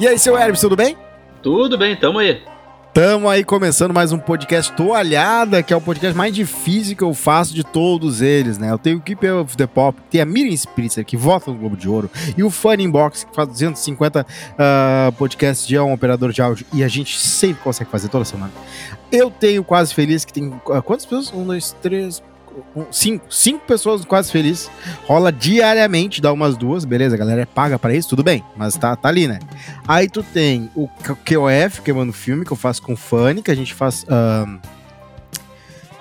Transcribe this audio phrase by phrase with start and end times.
[0.00, 0.96] E aí, seu Hermes, tudo bem?
[1.42, 2.42] Tudo bem, tamo aí.
[2.94, 7.12] Tamo aí começando mais um podcast Toalhada, que é o podcast mais difícil que eu
[7.12, 8.70] faço de todos eles, né?
[8.70, 11.76] Eu tenho o Keep of the Pop, tem a Miriam Spritzer, que vota no Globo
[11.76, 16.40] de Ouro, e o Funny Inbox, que faz 250 uh, podcasts de um operador de
[16.40, 18.52] áudio, e a gente sempre consegue fazer toda semana.
[19.12, 21.30] Eu tenho Quase Feliz, que tem uh, quantas pessoas?
[21.30, 22.22] Um, dois, três,
[22.90, 24.70] cinco, cinco pessoas quase felizes.
[25.06, 27.14] Rola diariamente, dá umas duas, beleza?
[27.14, 29.38] A galera é paga para isso, tudo bem, mas tá, tá ali, né?
[29.86, 33.50] Aí tu tem o QOF, que é o filme, que eu faço com Fanny, que
[33.50, 34.04] a gente faz.
[34.08, 34.58] Um,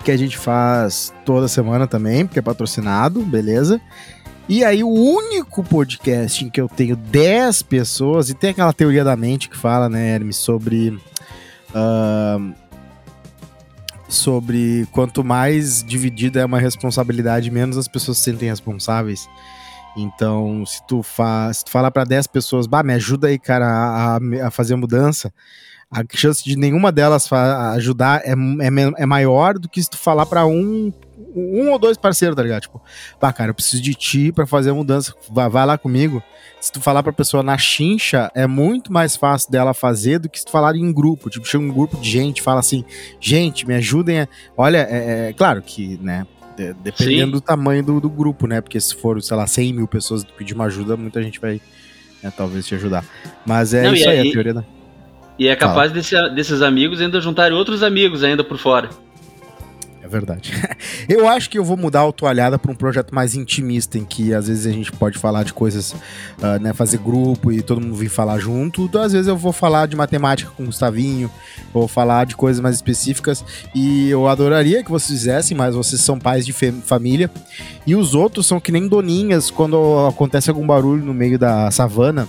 [0.04, 3.82] que a gente faz toda semana também, porque é patrocinado, beleza?
[4.48, 9.04] E aí, o único podcast em que eu tenho 10 pessoas, e tem aquela teoria
[9.04, 10.90] da mente que fala, né, Hermes, sobre.
[11.70, 12.54] Uh,
[14.10, 19.30] sobre quanto mais dividida é uma responsabilidade, menos as pessoas se sentem responsáveis.
[19.96, 23.68] Então, se tu, fa se tu falar para 10 pessoas, bah, me ajuda aí, cara,
[23.68, 25.32] a, a fazer mudança,
[25.92, 27.32] a chance de nenhuma delas
[27.74, 30.92] ajudar é, é, é, maior do que se tu falar para um,
[31.36, 32.62] um ou dois parceiros, tá ligado?
[32.62, 32.82] Tipo,
[33.20, 36.24] bah, cara, eu preciso de ti para fazer a mudança, vai, vai lá comigo
[36.60, 40.40] se tu falar pra pessoa na chincha, é muito mais fácil dela fazer do que
[40.40, 41.30] se tu falar em grupo.
[41.30, 42.84] Tipo, chega um grupo de gente, fala assim,
[43.20, 44.28] gente, me ajudem a...
[44.58, 46.28] Olha, é, é claro que, né,
[46.84, 47.32] dependendo Sim.
[47.32, 50.54] do tamanho do, do, grupo, né, porque se for, sei lá, 100 mil pessoas pedir
[50.54, 51.62] uma ajuda, muita gente vai,
[52.22, 53.06] né, talvez te ajudar.
[53.46, 54.64] Mas é Não, isso aí, a teoria da...
[55.38, 58.90] E é capaz desse, desses amigos ainda juntarem outros amigos ainda por fora
[60.08, 60.54] verdade.
[61.08, 64.34] eu acho que eu vou mudar o Toalhada para um projeto mais intimista, em que
[64.34, 67.96] às vezes a gente pode falar de coisas, uh, né, fazer grupo e todo mundo
[67.96, 68.84] vir falar junto.
[68.84, 71.30] Então, às vezes eu vou falar de matemática com o Gustavinho,
[71.74, 73.44] vou falar de coisas mais específicas
[73.74, 77.30] e eu adoraria que vocês fizessem, mas vocês são pais de família
[77.86, 82.28] e os outros são que nem doninhas quando acontece algum barulho no meio da savana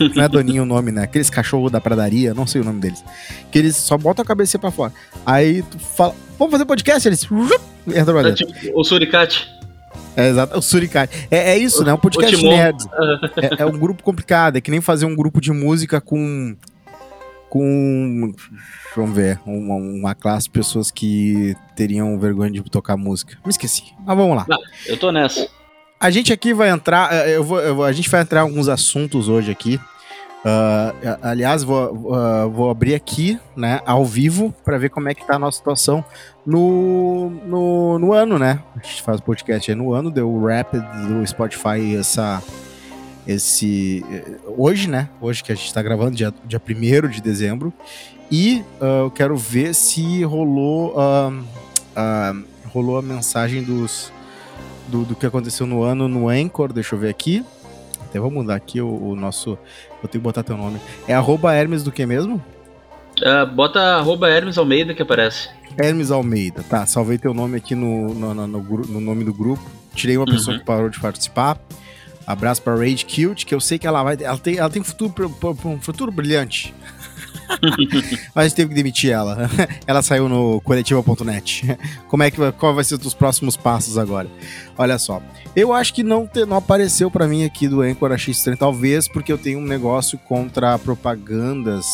[0.14, 1.02] não é Doninho o nome, né?
[1.02, 3.04] Aqueles cachorros da pradaria, não sei o nome deles.
[3.50, 4.92] Que eles só botam a cabeça pra fora.
[5.24, 7.08] Aí tu fala, vamos fazer podcast?
[7.08, 7.28] Eles
[7.88, 8.48] entra pra dentro.
[8.48, 9.48] É tipo o suricate.
[10.16, 11.28] É, exato, o suricate.
[11.30, 11.92] É, é isso, o, né?
[11.92, 12.78] Um podcast nerd.
[13.36, 16.56] É, é, um grupo complicado, é que nem fazer um grupo de música com.
[17.48, 18.32] Com.
[18.94, 23.36] Vamos ver, uma, uma classe de pessoas que teriam vergonha de tocar música.
[23.44, 23.82] Me esqueci.
[24.04, 24.46] Mas vamos lá.
[24.48, 25.48] Não, eu tô nessa.
[25.98, 28.42] A gente aqui vai entrar, eh, eu vou, eu vou, a gente vai entrar em
[28.44, 29.78] alguns assuntos hoje aqui.
[30.40, 35.26] Uh, aliás, vou, uh, vou abrir aqui, né, ao vivo, para ver como é que
[35.26, 36.02] tá a nossa situação
[36.46, 38.58] no, no, no ano, né?
[38.74, 42.42] A gente faz podcast aí no ano, deu o rap do Spotify essa,
[43.26, 44.02] esse.
[44.56, 45.10] Hoje, né?
[45.20, 47.70] Hoje que a gente tá gravando, dia, dia 1 de dezembro.
[48.30, 50.94] E uh, eu quero ver se rolou,
[52.72, 54.10] rolou a mensagem dos
[54.88, 57.44] do, do que aconteceu no ano no Anchor, deixa eu ver aqui.
[58.10, 59.56] Até vou mudar aqui o, o nosso.
[60.02, 60.80] Vou ter que botar teu nome.
[61.06, 62.42] É arroba Hermes do que mesmo?
[63.20, 65.48] Uh, bota arroba Hermes Almeida que aparece.
[65.78, 66.84] Hermes Almeida, tá.
[66.86, 69.64] Salvei teu nome aqui no, no, no, no, no nome do grupo.
[69.94, 70.34] Tirei uma uhum.
[70.34, 71.56] pessoa que parou de participar.
[72.26, 74.16] Abraço pra Rage Cute, que eu sei que ela vai.
[74.20, 75.32] Ela tem, ela tem futuro,
[75.64, 76.74] um futuro brilhante.
[78.34, 79.48] Mas a gente teve que demitir ela.
[79.86, 81.78] Ela saiu no coletiva.net.
[82.08, 84.28] Como é que qual vai ser os próximos passos agora?
[84.76, 85.22] Olha só.
[85.54, 88.58] Eu acho que não, te, não apareceu para mim aqui do Anchor, achei estranho.
[88.58, 91.86] Talvez porque eu tenho um negócio contra propagandas.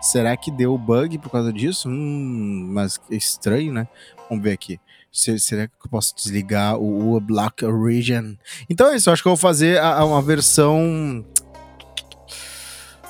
[0.00, 1.88] Será que deu bug por causa disso?
[1.88, 3.88] Hum, mas é estranho, né?
[4.28, 4.78] Vamos ver aqui.
[5.10, 8.36] Será que eu posso desligar o, Block Origin?
[8.68, 11.24] Então é isso, acho que eu vou fazer a, a uma versão.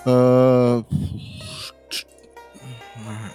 [0.07, 0.85] Uh,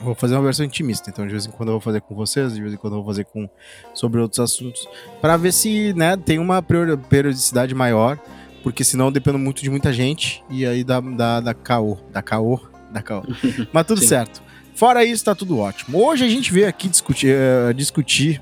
[0.02, 2.54] vou fazer uma versão intimista, então de vez em quando eu vou fazer com vocês,
[2.54, 3.50] de vez em quando eu vou fazer com
[3.94, 4.88] sobre outros assuntos,
[5.22, 8.18] para ver se, né, tem uma periodicidade maior,
[8.64, 12.22] porque senão eu dependo muito de muita gente e aí dá da da caô, da
[12.22, 12.60] caô,
[12.92, 13.24] da caô.
[13.72, 14.42] Mas tudo certo.
[14.76, 16.02] Fora isso, tá tudo ótimo.
[16.02, 18.42] Hoje a gente veio aqui discutir, uh, discutir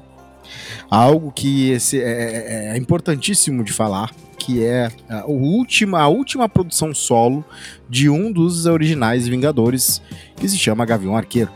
[0.90, 6.48] algo que esse é, é, é importantíssimo de falar, que é a última, a última
[6.48, 7.44] produção solo
[7.90, 10.02] de um dos originais Vingadores,
[10.36, 11.52] que se chama Gavião Arqueiro.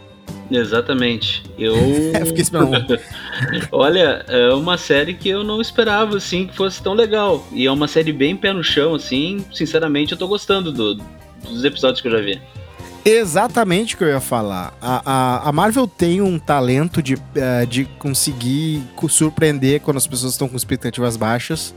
[0.50, 1.44] Exatamente.
[1.58, 1.76] Eu.
[2.26, 3.00] Fiquei esperando.
[3.72, 7.46] Olha, é uma série que eu não esperava assim que fosse tão legal.
[7.54, 9.46] E é uma série bem pé no chão, assim.
[9.54, 12.42] Sinceramente, eu tô gostando do, dos episódios que eu já vi.
[13.04, 14.74] Exatamente o que eu ia falar.
[14.80, 20.34] A, a, a Marvel tem um talento de, uh, de conseguir surpreender quando as pessoas
[20.34, 21.74] estão com expectativas baixas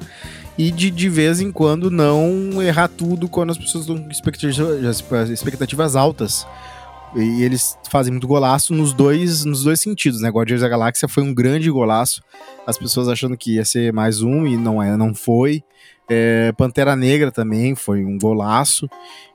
[0.58, 5.02] e de, de vez em quando não errar tudo quando as pessoas estão com expectativas,
[5.30, 6.46] expectativas altas.
[7.16, 10.28] E eles fazem muito golaço nos dois, nos dois sentidos, né?
[10.30, 12.20] Guardiões da Galáxia foi um grande golaço.
[12.66, 15.62] As pessoas achando que ia ser mais um e não é, não foi.
[16.08, 18.88] É, Pantera Negra também foi um golaço.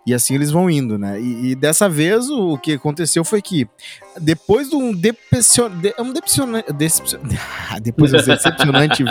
[0.05, 1.19] E assim eles vão indo, né?
[1.19, 3.67] E, e dessa vez o, o, que aconteceu foi que
[4.19, 5.81] depois de um decepcionante.
[5.81, 6.73] De, um decepcionante.
[7.81, 9.03] depois de um decepcionante.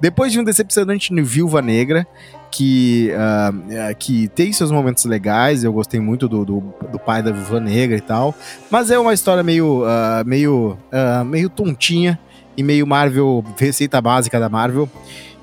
[0.00, 2.06] depois de um decepcionante Viúva Negra,
[2.50, 7.32] que, uh, que tem seus momentos legais, eu gostei muito do, do, do, pai da
[7.32, 8.34] Viúva Negra e tal.
[8.70, 12.18] Mas é uma história meio, uh, meio, uh, meio tontinha
[12.56, 14.88] e meio Marvel, receita básica da Marvel.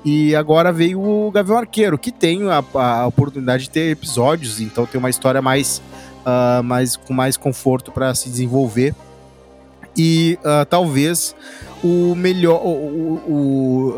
[0.06, 4.86] E agora veio o Gavião Arqueiro, que tem a, a oportunidade de ter episódios, então
[4.86, 5.82] tem uma história mais,
[6.24, 8.94] uh, mais com mais conforto para se desenvolver.
[9.96, 11.34] E uh, talvez
[11.82, 13.96] o melhor, o, o,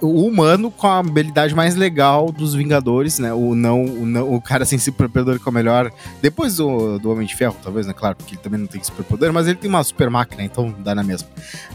[0.00, 3.32] o, o, humano com a habilidade mais legal dos Vingadores, né?
[3.32, 5.90] O não, o, não, o cara sem superpoder que é o melhor.
[6.22, 7.92] Depois do, do Homem de Ferro, talvez, né?
[7.92, 10.94] Claro, porque ele também não tem superpoder, mas ele tem uma super máquina, então dá
[10.94, 11.28] na mesma.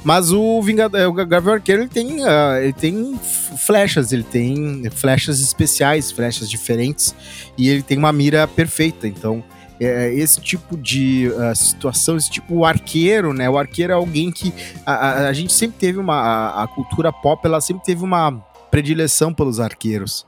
[0.03, 3.19] Mas o Vingador, o Gavião Arqueiro, ele tem, uh, ele tem
[3.57, 7.13] flechas, ele tem flechas especiais, flechas diferentes,
[7.57, 9.44] e ele tem uma mira perfeita, então
[9.81, 13.50] é, esse tipo de uh, situação, esse tipo o arqueiro, né?
[13.50, 14.54] O arqueiro é alguém que
[14.86, 18.31] a, a, a gente sempre teve uma a, a, cultura pop, ela sempre teve uma
[18.69, 20.28] predileção pelos arqueiros.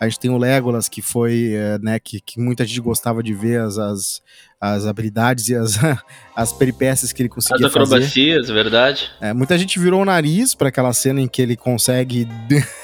[0.00, 3.34] A gente tem o Legolas, que foi, é, né, que, que muita gente gostava de
[3.34, 4.22] ver as, as,
[4.58, 5.78] as habilidades e as,
[6.34, 7.78] as peripécias que ele conseguia fazer.
[7.78, 9.10] As acrobacias, verdade.
[9.20, 12.26] É, muita gente virou o nariz para aquela cena em que ele consegue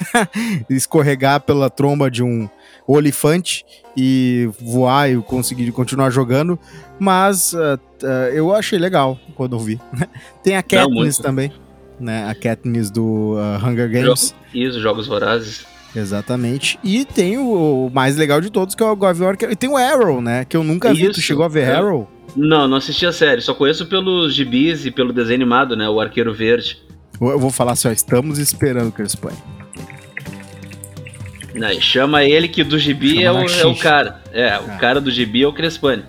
[0.70, 2.48] escorregar pela tromba de um
[2.86, 3.64] olifante
[3.96, 6.58] e voar e conseguir continuar jogando,
[6.98, 9.80] mas uh, uh, eu achei legal quando eu vi.
[10.42, 11.52] Tem a Katniss também,
[11.98, 12.28] né?
[12.28, 14.34] A Katniss do uh, Hunger Games.
[14.54, 15.66] Isso, Jogos Vorazes.
[15.94, 16.78] Exatamente.
[16.84, 19.76] E tem o, o, mais legal de todos, que é o Gavião E tem o
[19.76, 20.44] Arrow, né?
[20.44, 21.00] Que eu nunca Isso.
[21.00, 21.12] vi.
[21.12, 21.74] Tu chegou a ver é.
[21.74, 22.08] Arrow?
[22.36, 23.40] Não, não assisti a série.
[23.40, 25.88] Só conheço pelos gibis e pelo desenho animado, né?
[25.88, 26.78] O Arqueiro Verde.
[27.18, 27.92] Eu vou falar assim, ó.
[27.92, 29.36] Estamos esperando que eles põem.
[31.58, 34.20] Não, chama ele que do gibi é o, é o, cara.
[34.32, 36.04] É, é, o cara do gibi é o Crespani.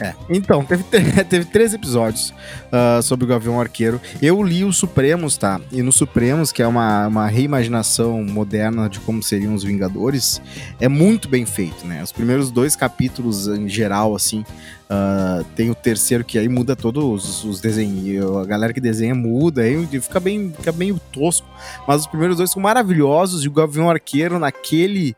[0.00, 0.14] É.
[0.28, 0.84] Então, teve,
[1.28, 2.32] teve três episódios
[2.66, 4.00] uh, sobre o Gavião Arqueiro.
[4.22, 5.60] Eu li o Supremos, tá?
[5.72, 10.40] E no Supremos, que é uma, uma reimaginação moderna de como seriam os Vingadores,
[10.80, 12.02] é muito bem feito, né?
[12.02, 14.44] Os primeiros dois capítulos, em geral, assim,
[14.88, 18.36] uh, tem o terceiro que aí muda todos os, os desenhos.
[18.36, 21.48] A galera que desenha muda, aí fica bem, fica meio tosco.
[21.86, 25.16] Mas os primeiros dois são maravilhosos e o Gavião Arqueiro naquele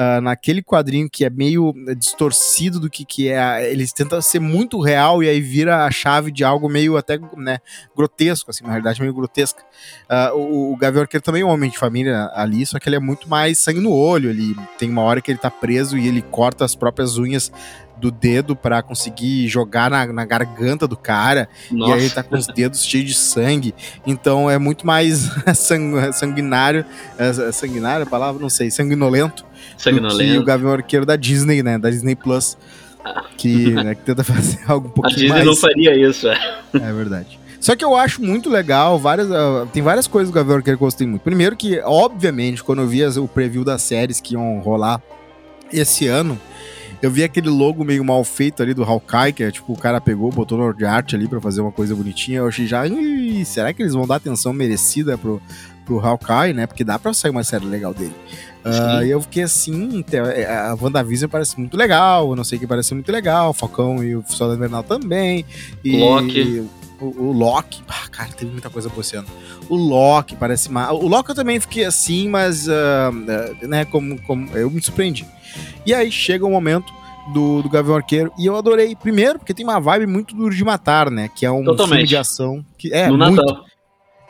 [0.00, 3.70] uh, naquele quadrinho que é meio distorcido do que, que é.
[3.70, 7.58] Eles tentam ser muito real e aí vira a chave de algo meio até né,
[7.94, 9.62] grotesco, assim, na realidade, meio grotesca.
[10.08, 12.96] Uh, o, o Gavião Arqueiro também é um homem de família ali, só que ele
[12.96, 14.30] é muito mais sangue no olho.
[14.30, 17.52] Ele tem uma hora que ele tá preso e ele corta as próprias unhas
[18.00, 21.48] do dedo para conseguir jogar na, na, garganta do cara.
[21.70, 21.90] Nossa.
[21.90, 23.74] E aí ele tá com os dedos cheios de sangue.
[24.06, 25.30] Então é muito mais
[26.12, 26.84] sanguinário.
[27.18, 28.40] É, sanguinário a palavra?
[28.40, 28.70] Não sei.
[28.70, 29.44] Sanguinolento.
[29.76, 30.32] Sanguinolento.
[30.32, 31.78] Que o Gavião Arqueiro da Disney, né?
[31.78, 32.56] Da Disney Plus.
[33.36, 35.40] Que, né, que tenta fazer algo um pouquinho mais...
[35.40, 35.46] A Disney mais...
[35.46, 36.60] não faria isso, é.
[36.74, 37.40] É verdade.
[37.60, 40.82] Só que eu acho muito legal, várias, uh, tem várias coisas do Gavião Arqueiro que
[40.82, 41.20] eu gostei muito.
[41.20, 45.02] Primeiro que, obviamente, quando eu vi as, o preview das séries que iam rolar
[45.70, 46.40] esse ano,
[47.02, 50.00] eu vi aquele logo meio mal feito ali do Hawkeye, que é tipo, o cara
[50.00, 52.38] pegou, botou no de arte ali para fazer uma coisa bonitinha.
[52.38, 52.82] Eu achei já,
[53.44, 55.40] será que eles vão dar atenção merecida pro,
[55.86, 56.66] pro Hawkeye, né?
[56.66, 58.14] Porque dá pra sair uma série legal dele.
[58.64, 62.66] Uh, e eu fiquei assim, é, a WandaVision parece muito legal, eu não sei que
[62.66, 65.46] parece muito legal, o Falcão e o Soldado Invernal também.
[65.82, 66.68] E Loki.
[67.00, 69.28] O, o Loki, ah, cara, teve muita coisa boa esse ano.
[69.68, 70.96] O Loki parece mal.
[70.96, 75.26] O Loki eu também fiquei assim, mas, uh, uh, né, como, como eu me surpreendi.
[75.86, 76.92] E aí chega o momento
[77.32, 78.32] do, do Gavião Arqueiro.
[78.38, 78.94] E eu adorei.
[78.94, 81.30] Primeiro, porque tem uma vibe muito duro de matar, né?
[81.34, 81.90] Que é um Totalmente.
[81.90, 82.64] filme de ação.
[82.76, 83.64] Que é no muito, Natal.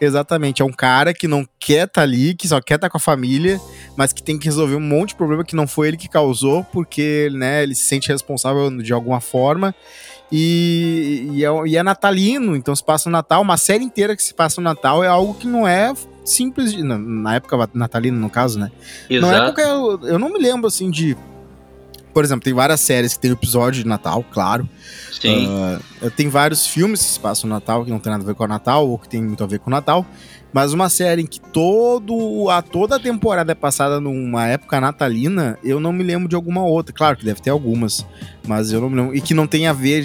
[0.00, 0.62] Exatamente.
[0.62, 2.96] É um cara que não quer estar tá ali, que só quer estar tá com
[2.96, 3.60] a família,
[3.96, 6.64] mas que tem que resolver um monte de problema que não foi ele que causou,
[6.64, 9.74] porque né, ele se sente responsável de alguma forma.
[10.32, 14.22] E, e, é, e é natalino, então se passa o Natal, uma série inteira que
[14.22, 15.92] se passa no Natal é algo que não é
[16.24, 18.70] simples, de, na, na época natalina, no caso, né?
[19.08, 19.32] Exato.
[19.32, 20.08] Não é qualquer.
[20.08, 21.16] Eu não me lembro assim de
[22.12, 24.68] por exemplo, tem várias séries que tem episódio de Natal, claro.
[25.20, 25.48] Sim.
[26.02, 28.34] Uh, tem vários filmes que se passam no Natal, que não tem nada a ver
[28.34, 30.06] com o Natal, ou que tem muito a ver com o Natal.
[30.52, 35.56] Mas uma série em que todo, a, toda a temporada é passada numa época natalina,
[35.62, 36.92] eu não me lembro de alguma outra.
[36.92, 38.04] Claro que deve ter algumas,
[38.46, 39.16] mas eu não me lembro.
[39.16, 40.04] E que não tem a ver.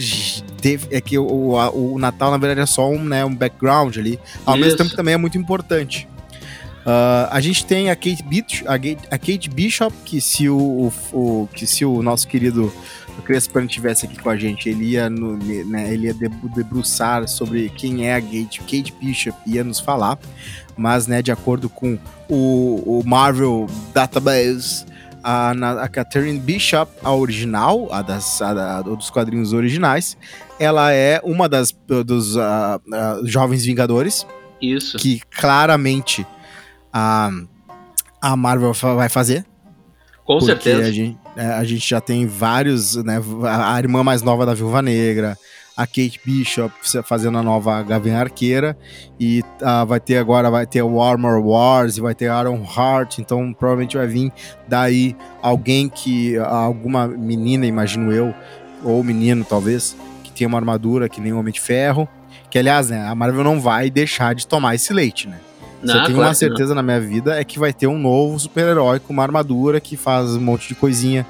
[0.92, 4.20] É que o, o Natal, na verdade, é só um, né, um background ali.
[4.46, 4.64] Ao Isso.
[4.64, 6.08] mesmo tempo também é muito importante.
[6.86, 11.18] Uh, a gente tem a Kate, Beach, a, a Kate Bishop, que se o, o,
[11.44, 12.72] o, que se o nosso querido
[13.25, 18.08] Crespan estivesse aqui com a gente, ele ia, no, né, ele ia debruçar sobre quem
[18.08, 20.20] é a Kate, Kate Bishop, ia nos falar.
[20.77, 21.98] Mas, né, de acordo com
[22.30, 24.86] o, o Marvel Database,
[25.24, 30.15] a, a Catherine Bishop, a original, a, das, a, a dos quadrinhos originais,
[30.60, 31.75] ela é uma das
[32.06, 34.25] dos uh, uh, jovens Vingadores.
[34.62, 34.98] Isso.
[34.98, 36.25] Que claramente
[36.98, 37.30] a,
[38.22, 39.46] a Marvel vai fazer.
[40.24, 40.84] Com certeza.
[40.84, 43.22] A gente, é, a gente já tem vários, né?
[43.44, 45.38] A irmã mais nova da Viúva Negra,
[45.75, 46.74] a Kate Bishop
[47.04, 48.78] fazendo a nova Gavião Arqueira
[49.20, 53.20] e uh, vai ter agora vai ter o Armor Wars e vai ter Iron Heart,
[53.20, 54.32] então provavelmente vai vir
[54.68, 58.34] daí alguém que alguma menina, imagino eu,
[58.84, 62.08] ou menino talvez, que tem uma armadura que nem o Homem de Ferro,
[62.50, 65.40] que aliás, né, a Marvel não vai deixar de tomar esse leite, né?
[65.86, 67.98] Não, Se eu tenho claro uma certeza na minha vida é que vai ter um
[67.98, 71.25] novo super-herói com uma armadura que faz um monte de coisinha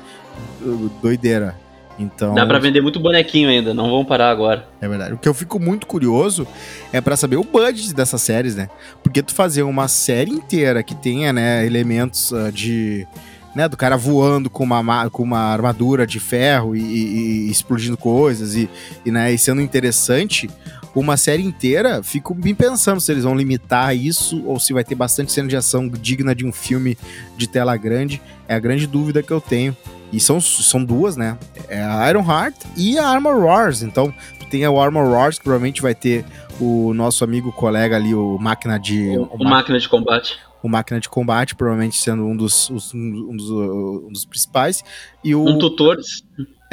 [0.62, 1.56] uh, doideira.
[1.98, 4.68] Então, Dá pra vender muito bonequinho ainda, não vão parar agora.
[4.82, 5.14] É verdade.
[5.14, 6.46] O que eu fico muito curioso
[6.92, 8.70] é para saber o budget dessas séries, né?
[9.02, 13.08] Porque tu fazer uma série inteira que tenha, né, elementos uh, de.
[13.56, 17.96] Né, do cara voando com uma, com uma armadura de ferro e, e, e explodindo
[17.96, 18.70] coisas e,
[19.06, 20.50] e, né, e sendo interessante,
[20.96, 24.96] uma série inteira, fico bem pensando se eles vão limitar isso ou se vai ter
[24.96, 26.98] bastante cena de ação digna de um filme
[27.36, 28.22] de tela grande.
[28.48, 29.76] É a grande dúvida que eu tenho.
[30.14, 31.38] E são, são duas, né?
[31.68, 33.82] É a Iron Heart e a Armor Wars.
[33.82, 34.14] Então,
[34.50, 36.24] tem a Armor Wars, que provavelmente vai ter
[36.60, 39.18] o nosso amigo colega ali, o Máquina de.
[39.18, 40.40] O, o Máquina de Combate.
[40.64, 44.84] O Máquina de Combate, provavelmente sendo um dos, os, um dos, um dos principais.
[45.24, 45.98] E o, um tutor.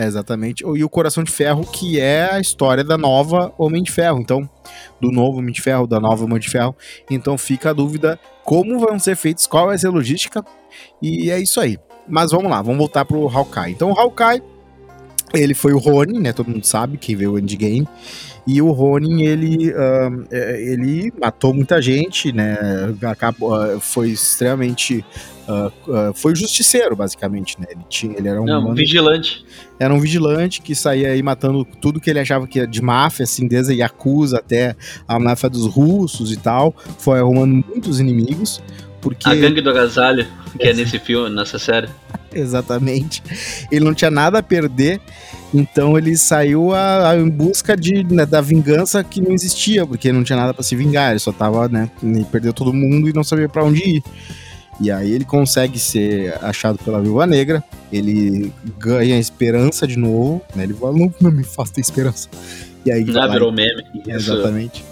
[0.07, 0.65] Exatamente.
[0.65, 4.21] E o Coração de Ferro, que é a história da nova Homem de Ferro.
[4.21, 4.49] Então,
[5.01, 6.75] do novo Homem de Ferro, da nova Homem de Ferro.
[7.11, 10.45] Então fica a dúvida como vão ser feitos, qual vai ser a logística.
[11.01, 11.79] E é isso aí.
[12.09, 13.73] Mas vamos lá, vamos voltar pro Hawkeye.
[13.73, 14.43] Então o Hawkeye,
[15.35, 16.33] ele foi o Ronin, né?
[16.33, 17.89] Todo mundo sabe quem veio o Endgame.
[18.47, 22.57] E o Ronin, ele, uh, ele matou muita gente, né?
[23.03, 25.05] Acabou, uh, foi extremamente.
[25.49, 27.67] Uh, foi justiceiro, basicamente, né?
[27.71, 28.45] Ele, tinha, ele era um.
[28.45, 29.45] Não, vigilante.
[29.79, 33.25] Era um vigilante que saía aí matando tudo que ele achava que era de máfia,
[33.25, 34.75] assim, desde a Yakuza até
[35.07, 36.75] a máfia dos russos e tal.
[36.99, 38.61] Foi arrumando muitos inimigos.
[39.03, 39.29] Porque...
[39.29, 40.27] A gangue do agasalho,
[40.59, 41.89] que é nesse filme, nessa série.
[42.33, 43.23] Exatamente.
[43.71, 45.01] Ele não tinha nada a perder,
[45.53, 50.13] então ele saiu a, a, em busca de, né, da vingança que não existia, porque
[50.13, 53.13] não tinha nada para se vingar, ele só tava, né, ele perdeu todo mundo e
[53.13, 54.03] não sabia para onde ir.
[54.81, 60.65] E aí ele consegue ser achado pela Viúva Negra, ele ganha esperança de novo, né,
[60.65, 62.29] ele fala, não, não me faça ter esperança.
[62.85, 63.85] E aí Já virou meme.
[64.07, 64.85] Exatamente.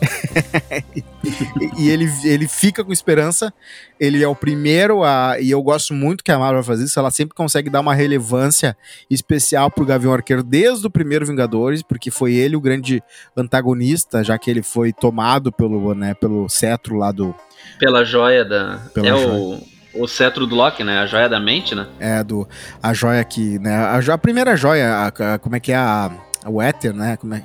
[1.76, 3.52] e ele, ele fica com esperança.
[3.99, 5.40] Ele é o primeiro a.
[5.40, 6.99] E eu gosto muito que a Marvel faz isso.
[6.99, 8.76] Ela sempre consegue dar uma relevância
[9.11, 13.02] especial pro Gavião Arqueiro desde o primeiro Vingadores, porque foi ele o grande
[13.37, 17.35] antagonista, já que ele foi tomado pelo, né, pelo cetro lá do.
[17.78, 18.80] Pela joia da.
[18.94, 19.32] Pela é joia.
[19.32, 20.99] o o cetro do Loki, né?
[21.00, 21.87] A joia da mente, né?
[21.99, 22.49] É, do,
[22.80, 23.75] a joia que, né?
[23.75, 26.11] A, a primeira joia, a, a, como é que é a
[26.47, 27.16] o éter, né?
[27.16, 27.42] Como é,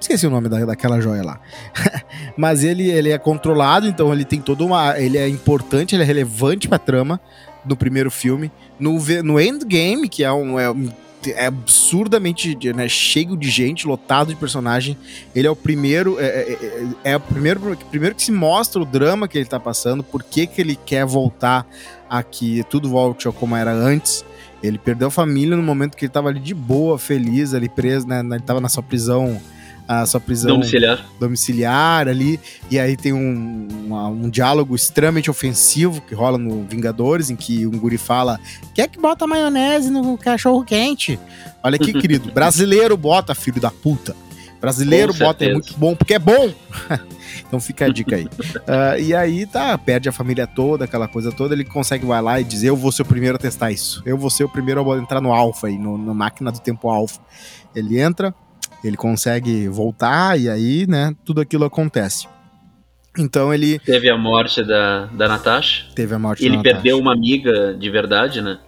[0.00, 1.40] esqueci o nome da, daquela joia lá.
[2.36, 4.98] Mas ele, ele é controlado, então ele tem toda uma.
[4.98, 7.20] Ele é importante, ele é relevante pra trama
[7.64, 8.50] no primeiro filme.
[8.78, 10.58] No, no Endgame, que é um.
[10.58, 10.74] É,
[11.26, 14.96] é absurdamente né, cheio de gente, lotado de personagem.
[15.34, 16.18] Ele é o primeiro.
[16.20, 16.52] É, é,
[17.04, 20.22] é, é o primeiro, primeiro que se mostra o drama que ele tá passando, por
[20.22, 21.66] que, que ele quer voltar
[22.08, 24.24] a que tudo volte a como era antes.
[24.62, 28.06] Ele perdeu a família no momento que ele tava ali de boa, feliz, ali preso,
[28.06, 28.20] né?
[28.20, 29.40] Ele tava na sua prisão.
[29.86, 31.06] A sua prisão domiciliar.
[31.18, 32.38] domiciliar ali.
[32.70, 37.66] E aí tem um, um, um diálogo extremamente ofensivo que rola no Vingadores, em que
[37.66, 38.38] um guri fala:
[38.74, 41.18] Quer que bota maionese no cachorro quente?
[41.62, 42.30] Olha aqui, querido.
[42.32, 44.14] Brasileiro bota, filho da puta.
[44.60, 46.52] Brasileiro bota é muito bom, porque é bom.
[47.46, 48.24] então fica a dica aí.
[48.24, 51.54] Uh, e aí tá, perde a família toda, aquela coisa toda.
[51.54, 54.02] Ele consegue vai lá e dizer: Eu vou ser o primeiro a testar isso.
[54.04, 56.88] Eu vou ser o primeiro a entrar no Alpha aí, no, na máquina do tempo
[56.88, 57.20] Alpha.
[57.74, 58.34] Ele entra,
[58.82, 62.26] ele consegue voltar, e aí, né, tudo aquilo acontece.
[63.16, 63.78] Então ele.
[63.80, 65.86] Teve a morte da, da Natasha.
[65.94, 68.58] Teve a morte Ele da perdeu uma amiga de verdade, né?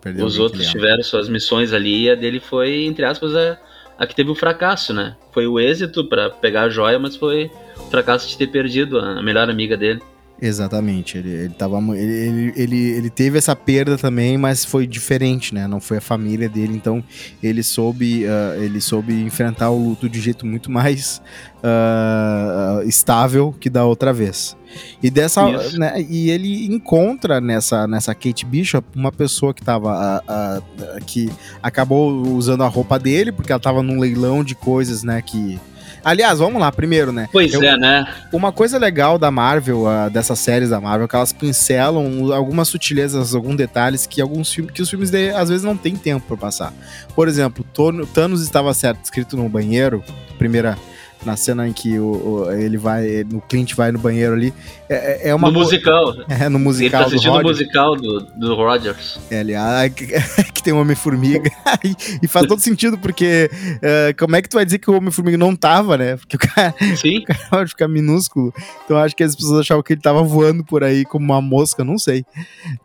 [0.00, 3.58] Perdeu Os outros tiveram suas missões ali e a dele foi, entre aspas, a
[3.98, 5.16] a que teve o fracasso, né?
[5.32, 9.22] Foi o êxito para pegar a joia, mas foi o fracasso de ter perdido a
[9.22, 10.02] melhor amiga dele.
[10.40, 15.66] Exatamente, ele, ele, tava, ele, ele, ele, teve essa perda também, mas foi diferente, né?
[15.66, 17.02] Não foi a família dele, então
[17.42, 21.22] ele soube, uh, ele soube enfrentar o luto de jeito muito mais
[21.58, 24.54] uh, estável que da outra vez.
[25.02, 25.42] E dessa,
[25.78, 31.30] né, e ele encontra nessa, nessa Kate Bishop uma pessoa que tava, uh, que
[31.62, 35.22] acabou usando a roupa dele porque ela tava num leilão de coisas, né?
[35.22, 35.58] Que
[36.06, 37.28] Aliás, vamos lá, primeiro, né?
[37.32, 38.06] Pois eu, é, né?
[38.32, 42.68] Uma coisa legal da Marvel, uh, dessas séries da Marvel, é que elas pincelam algumas
[42.68, 46.24] sutilezas, alguns detalhes que alguns filmes, que os filmes de, às vezes não tem tempo
[46.28, 46.72] para passar.
[47.12, 47.66] Por exemplo,
[48.14, 50.04] Thanos estava certo, escrito no banheiro,
[50.38, 50.78] primeira
[51.26, 54.54] na cena em que o, o, ele vai, o Clint vai no banheiro ali.
[54.88, 56.14] É, é uma no musical.
[56.28, 57.00] É, no musical.
[57.00, 59.18] Ele tá assistindo o musical do, do Rogers.
[59.30, 61.50] É, ali, ah, que, tem o Homem-Formiga.
[62.22, 65.36] e, faz todo sentido, porque uh, como é que tu vai dizer que o Homem-Formiga
[65.36, 66.16] não tava, né?
[66.16, 67.18] Porque o cara, Sim.
[67.18, 68.52] O cara pode ficar minúsculo.
[68.84, 71.84] Então acho que as pessoas achavam que ele tava voando por aí como uma mosca,
[71.84, 72.24] não sei.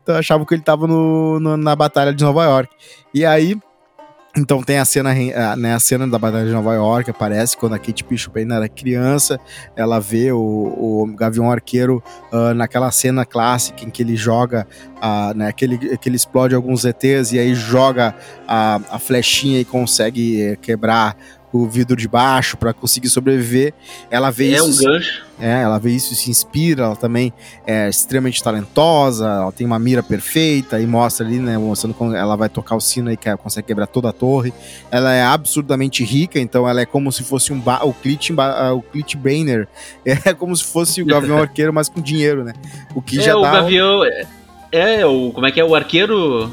[0.01, 2.73] Então achavam que ele tava no, no na Batalha de Nova York.
[3.13, 3.55] E aí
[4.35, 5.13] então tem a cena,
[5.57, 8.69] né, a cena da Batalha de Nova York, aparece quando a Kate Bishop ainda era
[8.69, 9.37] criança,
[9.75, 14.65] ela vê o, o Gavião Arqueiro uh, naquela cena clássica em que ele joga,
[14.97, 18.15] uh, né, que, ele, que ele explode alguns ETs e aí joga
[18.47, 21.17] a, a flechinha e consegue quebrar
[21.53, 23.73] o vidro de baixo para conseguir sobreviver.
[24.09, 24.85] Ela vê é isso.
[24.85, 25.23] É um gancho.
[25.39, 26.83] É, ela vê isso e se inspira.
[26.83, 27.33] Ela também
[27.65, 29.25] é extremamente talentosa.
[29.25, 31.57] Ela tem uma mira perfeita e mostra ali, né?
[31.57, 34.53] Mostrando como ela vai tocar o sino e que consegue quebrar toda a torre.
[34.89, 38.81] Ela é absurdamente rica, então ela é como se fosse um ba o Clit, o
[38.81, 39.67] Clit Brainer.
[40.23, 42.53] É como se fosse o Gavião Arqueiro, mas com dinheiro, né?
[42.93, 43.53] O que é, já o dá.
[43.53, 44.03] Gavião.
[44.03, 44.27] É,
[44.71, 45.31] é, o.
[45.31, 45.65] Como é que é?
[45.65, 46.51] O arqueiro.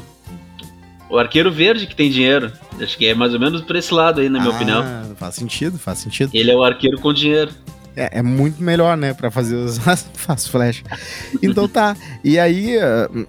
[1.09, 2.51] O arqueiro verde que tem dinheiro.
[2.79, 4.83] Acho que é mais ou menos por esse lado aí, na minha ah, opinião.
[5.17, 6.29] Faz sentido, faz sentido.
[6.33, 7.51] Ele é o arqueiro com dinheiro.
[7.95, 9.77] É, é muito melhor, né, para fazer os
[10.13, 10.83] faz flash.
[11.41, 11.97] Então tá.
[12.23, 13.27] E aí uh,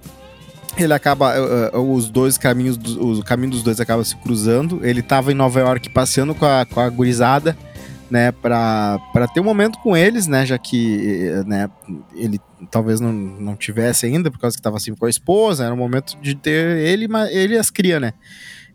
[0.77, 4.81] ele acaba uh, uh, os dois caminhos, o caminho dos dois acaba se cruzando.
[4.83, 7.57] Ele tava em Nova York passeando com a, com a gurizada,
[8.11, 8.99] né, para
[9.33, 11.70] ter um momento com eles, né, já que, né,
[12.14, 15.73] ele talvez não, não tivesse ainda por causa que tava assim com a esposa, era
[15.73, 18.12] um momento de ter ele, ele e as crias, né?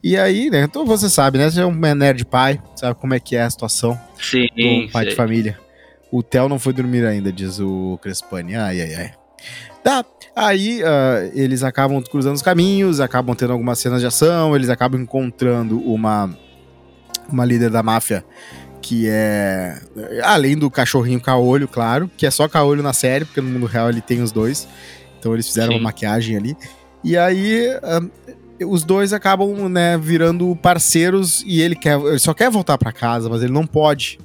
[0.03, 1.49] E aí, né, então você sabe, né?
[1.49, 5.05] Você é um nerd pai, sabe como é que é a situação sim, do pai
[5.05, 5.59] de família.
[6.11, 8.55] O Theo não foi dormir ainda, diz o Crespani.
[8.55, 9.11] Ai, ai, ai.
[9.83, 14.69] Tá, aí uh, eles acabam cruzando os caminhos, acabam tendo algumas cenas de ação, eles
[14.69, 16.35] acabam encontrando uma,
[17.29, 18.23] uma líder da máfia
[18.85, 19.81] que é.
[20.23, 23.89] Além do cachorrinho caolho, claro, que é só caolho na série, porque no mundo real
[23.89, 24.67] ele tem os dois.
[25.19, 25.79] Então eles fizeram Sim.
[25.79, 26.55] uma maquiagem ali.
[27.03, 27.69] E aí.
[27.77, 32.89] Uh, os dois acabam, né, virando parceiros e ele quer, ele só quer voltar para
[32.93, 34.17] casa, mas ele não pode.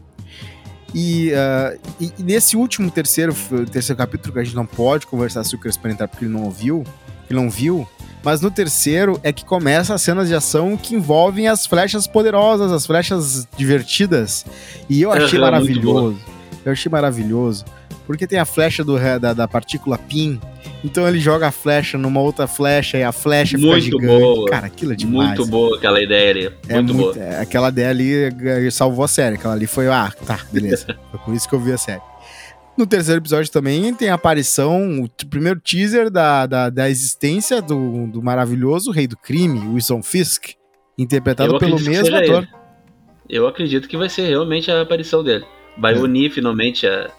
[0.95, 3.35] E, uh, e, nesse último terceiro,
[3.73, 6.45] terceiro capítulo, que a gente não pode conversar se o Crespo entrar porque ele não
[6.45, 6.85] ouviu,
[7.29, 7.89] ele não viu,
[8.23, 12.73] mas no terceiro é que começa as cenas de ação que envolvem as flechas poderosas,
[12.73, 14.45] as flechas divertidas.
[14.89, 16.19] E eu achei maravilhoso.
[16.65, 17.65] Eu achei maravilhoso.
[18.07, 20.41] Porque tem a flecha do, da, da partícula PIN,
[20.83, 24.21] então ele joga a flecha numa outra flecha e a flecha muito fica gigante.
[24.21, 24.51] Boa.
[24.51, 25.39] Cara, aquilo é demais.
[25.39, 26.47] Muito boa aquela ideia ali.
[26.69, 27.25] É muito, muito boa.
[27.25, 29.37] É, aquela ideia ali eh, salvou a série.
[29.37, 30.87] Aquela ali foi, ah, tá, beleza.
[31.11, 32.10] foi por isso que eu vi a série.
[32.81, 38.07] No terceiro episódio também tem a aparição, o primeiro teaser da, da, da existência do,
[38.07, 40.53] do maravilhoso rei do crime, Wilson Fisk,
[40.97, 42.43] interpretado pelo mesmo ator.
[42.43, 42.49] Ele.
[43.29, 45.45] Eu acredito que vai ser realmente a aparição dele.
[45.77, 45.99] Vai é.
[45.99, 47.11] unir finalmente a,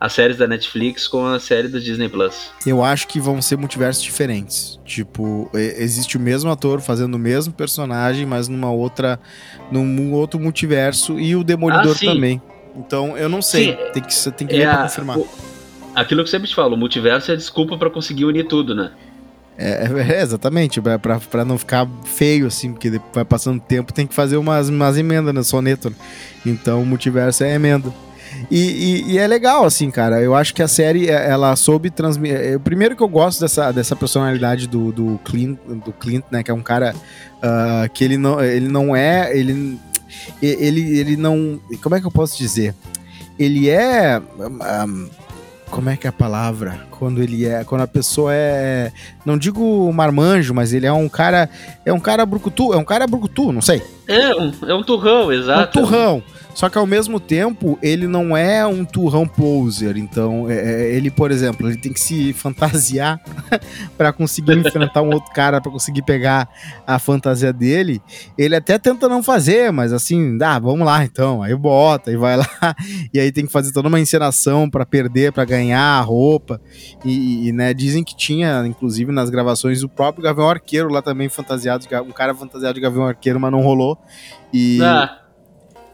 [0.00, 2.50] as séries da Netflix com a série do Disney Plus.
[2.66, 4.80] Eu acho que vão ser multiversos diferentes.
[4.86, 9.20] Tipo, existe o mesmo ator fazendo o mesmo personagem, mas numa outra.
[9.70, 12.40] num outro multiverso e o Demolidor ah, também.
[12.76, 13.72] Então, eu não sei.
[13.72, 15.18] Sim, tem que, tem que é ver pra confirmar.
[15.18, 15.28] O,
[15.94, 18.74] aquilo que eu sempre te falo, o multiverso é a desculpa para conseguir unir tudo,
[18.74, 18.92] né?
[19.58, 23.92] É, é, é exatamente, pra, pra, pra, não ficar feio, assim, porque vai passando tempo,
[23.92, 25.90] tem que fazer umas, umas emendas no soneto.
[25.90, 25.96] Né?
[26.46, 27.92] Então, o multiverso é emenda.
[28.50, 30.22] E, e, e, é legal, assim, cara.
[30.22, 32.40] Eu acho que a série, é, ela soube transmitir.
[32.40, 36.42] É, o primeiro que eu gosto dessa, dessa personalidade do, do, Clint, do Clint, né?
[36.42, 39.36] Que é um cara uh, que ele não, ele não é.
[39.36, 39.78] Ele,
[40.42, 41.60] ele, ele não.
[41.82, 42.74] Como é que eu posso dizer?
[43.38, 44.20] Ele é.
[44.38, 45.08] Um,
[45.70, 46.86] como é que é a palavra?
[46.90, 47.64] Quando ele é.
[47.64, 48.92] Quando a pessoa é.
[49.24, 51.48] Não digo marmanjo, mas ele é um cara.
[51.84, 52.72] É um cara brucutu.
[52.74, 53.82] É um cara brucutu, não sei.
[54.06, 55.78] É, um, é um turrão, exato.
[55.78, 56.22] Um turrão.
[56.54, 59.96] Só que ao mesmo tempo, ele não é um turrão poser.
[59.96, 63.20] Então, é, é ele, por exemplo, ele tem que se fantasiar
[63.96, 66.48] para conseguir enfrentar um outro cara, para conseguir pegar
[66.86, 68.02] a fantasia dele.
[68.36, 71.42] Ele até tenta não fazer, mas assim, dá, ah, vamos lá então.
[71.42, 72.76] Aí bota e vai lá.
[73.12, 76.60] E aí tem que fazer toda uma encenação para perder, para ganhar a roupa.
[77.04, 81.28] E, e, né, dizem que tinha, inclusive nas gravações, o próprio Gavião Arqueiro lá também
[81.28, 83.96] fantasiado, um cara fantasiado de Gavião Arqueiro, mas não rolou.
[84.52, 84.80] E.
[84.82, 85.20] Ah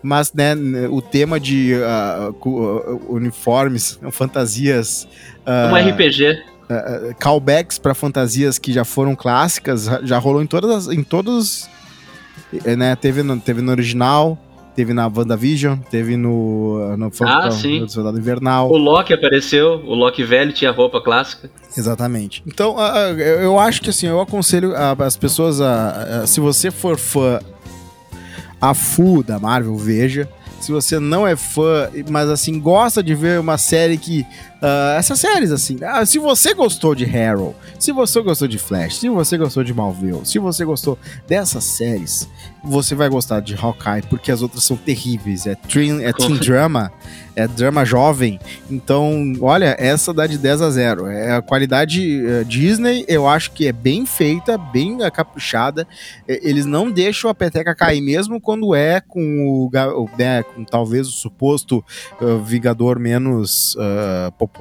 [0.07, 0.55] mas né,
[0.89, 5.07] o tema de uh, uniformes, fantasias.
[5.45, 6.31] Uh, um RPG.
[6.71, 11.69] Uh, callbacks para fantasias que já foram clássicas, já rolou em todas em todos.
[12.65, 14.39] Né, teve, no, teve no original,
[14.77, 17.81] teve na WandaVision, teve no, no, ah, sim.
[17.81, 18.71] no Soldado Invernal.
[18.71, 21.51] O Loki apareceu, o Loki velho tinha roupa clássica.
[21.77, 22.45] Exatamente.
[22.47, 26.97] Então, uh, eu acho que assim, eu aconselho as pessoas a, a, se você for
[26.97, 27.41] fã
[28.61, 30.29] a full da Marvel, veja.
[30.61, 34.27] Se você não é fã, mas assim, gosta de ver uma série que.
[34.57, 35.77] Uh, essas séries, assim.
[35.77, 39.75] Uh, se você gostou de Harrow, se você gostou de Flash, se você gostou de
[39.75, 42.29] Malville, se você gostou dessas séries,
[42.65, 45.47] você vai gostar de Hawkeye, porque as outras são terríveis.
[45.47, 46.91] É teen, é teen drama,
[47.35, 48.41] é drama jovem.
[48.71, 51.07] Então, olha, essa dá de 10 a 0.
[51.07, 55.87] É a qualidade uh, Disney, eu acho que é bem feita, bem caprichada.
[56.27, 61.13] Eles não deixam a peteca cair, mesmo quando é com o, né, com talvez o
[61.13, 61.85] suposto
[62.21, 64.56] uh, Vingador menos uh, popular,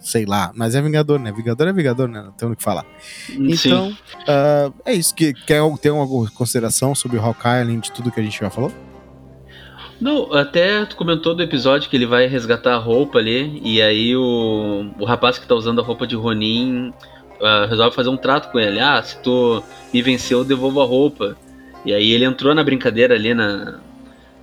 [0.00, 0.52] sei lá.
[0.54, 1.32] Mas é Vingador, né?
[1.32, 2.22] Vingador é Vingador, né?
[2.22, 2.84] Não tem o que falar.
[3.30, 3.96] Então,
[4.84, 5.14] é isso.
[5.14, 8.72] Que, quer ter alguma consideração sobre Hawkeye, além de tudo que a gente já falou?
[10.00, 14.14] Não, até tu comentou do episódio que ele vai resgatar a roupa ali, e aí
[14.14, 16.92] o, o rapaz que tá usando a roupa de Ronin
[17.40, 18.78] uh, resolve fazer um trato com ele.
[18.78, 21.36] Ah, se tu me venceu, eu devolvo a roupa.
[21.84, 23.80] E aí ele entrou na brincadeira ali na.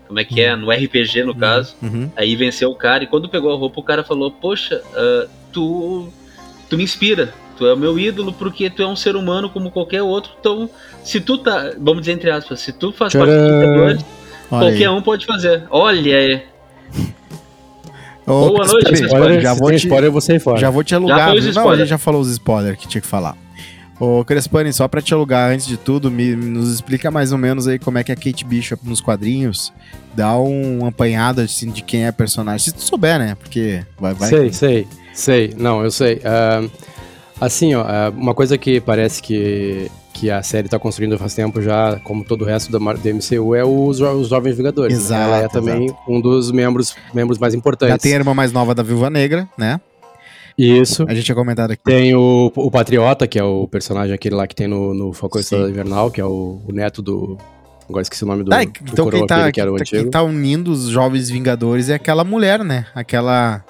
[0.08, 0.54] Como é que é?
[0.54, 0.72] uhum.
[0.74, 0.78] é?
[0.78, 1.38] No RPG, no uhum.
[1.38, 1.76] caso.
[1.82, 2.10] Uhum.
[2.16, 6.08] Aí venceu o cara, e quando pegou a roupa, o cara falou: Poxa, uh, tu,
[6.70, 7.34] tu me inspira.
[7.58, 10.32] Tu é o meu ídolo porque tu é um ser humano como qualquer outro.
[10.40, 10.70] Então,
[11.04, 13.28] se tu tá, vamos dizer entre aspas, se tu faz Tcharam.
[13.28, 14.06] parte Vingadores,
[14.50, 14.90] qualquer aí.
[14.90, 15.64] um pode fazer.
[15.70, 16.44] Olha aí.
[18.28, 20.58] Oh, Boa noite, spoiler, já vou te, spoiler, você fora.
[20.58, 21.36] Já vou te alugar.
[21.40, 23.38] Já não, a gente já falou os spoilers que tinha que falar.
[24.00, 27.68] Ô, Crespani, só pra te alugar, antes de tudo, me, nos explica mais ou menos
[27.68, 29.72] aí como é que a Kate Bishop nos quadrinhos
[30.14, 32.66] dá um apanhado assim, de quem é a personagem.
[32.66, 33.36] Se tu souber, né?
[33.36, 34.14] Porque vai.
[34.14, 35.56] vai sei, sei, sei.
[35.58, 36.16] Não, eu sei.
[36.18, 36.70] Uh,
[37.40, 41.62] Assim, ó, é, uma coisa que parece que, que a série tá construindo faz tempo
[41.62, 44.98] já, como todo o resto da, do MCU, é os, os Jovens Vingadores.
[44.98, 45.28] Exato, né?
[45.28, 46.00] Ela é também exato.
[46.08, 47.94] um dos membros, membros mais importantes.
[47.94, 49.82] Já tem a irmã mais nova da Viúva Negra, né?
[50.58, 51.06] Isso.
[51.08, 51.84] A gente tinha comentado aqui.
[51.84, 55.42] Tem o, o Patriota, que é o personagem aquele lá que tem no, no Falcão
[55.42, 57.38] Estrela Invernal, que é o, o, neto do...
[57.88, 59.86] Agora esqueci o nome do, ah, então do quem tá, que antigo.
[59.86, 62.88] Quem tá unindo os Jovens Vingadores é aquela mulher, né?
[62.96, 63.64] Aquela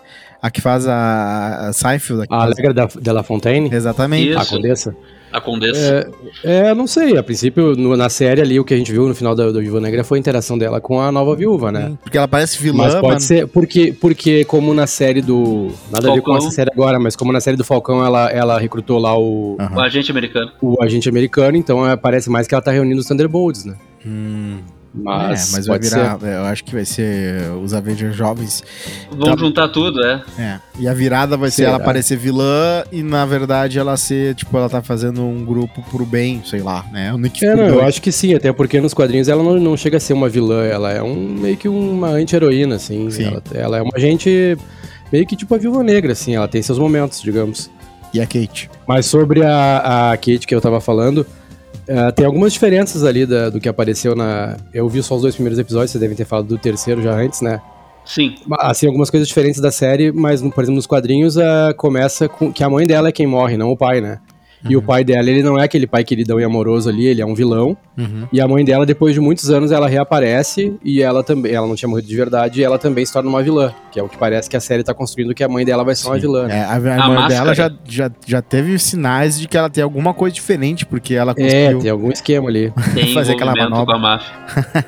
[0.46, 2.28] a que faz a, a Seinfeld.
[2.30, 3.68] A Alegra da, de La Fontaine?
[3.74, 4.30] Exatamente.
[4.30, 4.40] Isso.
[4.40, 4.96] A Condessa.
[5.36, 6.10] A Condessa.
[6.44, 7.18] É, é, não sei.
[7.18, 9.60] A princípio, no, na série ali, o que a gente viu no final da, da
[9.60, 11.98] Viúva Negra foi a interação dela com a nova viúva, né?
[12.02, 15.72] Porque ela parece vilã, Mas pode ser, porque, porque como na série do...
[15.92, 16.12] Nada Falcão.
[16.12, 18.98] a ver com essa série agora, mas como na série do Falcão ela, ela recrutou
[18.98, 19.58] lá o...
[19.60, 19.76] Uhum.
[19.76, 20.52] O agente americano.
[20.62, 23.76] O agente americano, então é, parece mais que ela tá reunindo os Thunderbolts, né?
[24.06, 24.60] Hum...
[24.98, 26.20] Mas, é, mas vai virar.
[26.20, 26.28] Ser.
[26.28, 28.64] Eu acho que vai ser os Avengers jovens.
[29.12, 30.24] Vão tá, juntar tudo, é.
[30.40, 30.60] É.
[30.80, 31.70] E a virada vai Será?
[31.70, 35.84] ser ela parecer vilã e, na verdade, ela ser, tipo, ela tá fazendo um grupo
[35.92, 37.14] pro bem, sei lá, né?
[37.14, 39.76] O Nick é, não, eu acho que sim, até porque nos quadrinhos ela não, não
[39.76, 43.10] chega a ser uma vilã, ela é um meio que uma anti-heroína, assim.
[43.12, 43.26] Sim.
[43.26, 44.58] Ela, ela é uma gente
[45.12, 47.70] meio que tipo a viúva negra, assim, ela tem seus momentos, digamos.
[48.14, 48.70] E a Kate?
[48.88, 51.26] Mas sobre a, a Kate que eu tava falando.
[51.88, 54.58] Uh, tem algumas diferenças ali da, do que apareceu na.
[54.74, 57.42] Eu vi só os dois primeiros episódios, vocês devem ter falado do terceiro já antes,
[57.42, 57.62] né?
[58.06, 58.36] Sim.
[58.60, 62.64] Assim, algumas coisas diferentes da série, mas, por exemplo, nos quadrinhos uh, começa com que
[62.64, 64.20] a mãe dela é quem morre, não o pai, né?
[64.66, 64.72] Uhum.
[64.72, 67.26] E o pai dela, ele não é aquele pai queridão e amoroso ali, ele é
[67.26, 67.78] um vilão.
[67.98, 68.28] Uhum.
[68.32, 71.76] E a mãe dela, depois de muitos anos, ela reaparece e ela também, ela não
[71.76, 74.18] tinha morrido de verdade, e ela também se torna uma vilã, que é o que
[74.18, 76.10] parece que a série tá construindo que a mãe dela vai ser Sim.
[76.10, 76.48] uma vilã.
[76.48, 76.58] Né?
[76.58, 79.84] É, a, a, a mãe dela já, já, já teve sinais de que ela tem
[79.84, 81.78] alguma coisa diferente, porque ela é, conseguiu...
[81.78, 82.74] É, tem algum esquema ali.
[82.94, 83.86] Tem fazer aquela manobra.
[83.86, 84.34] com a máfia.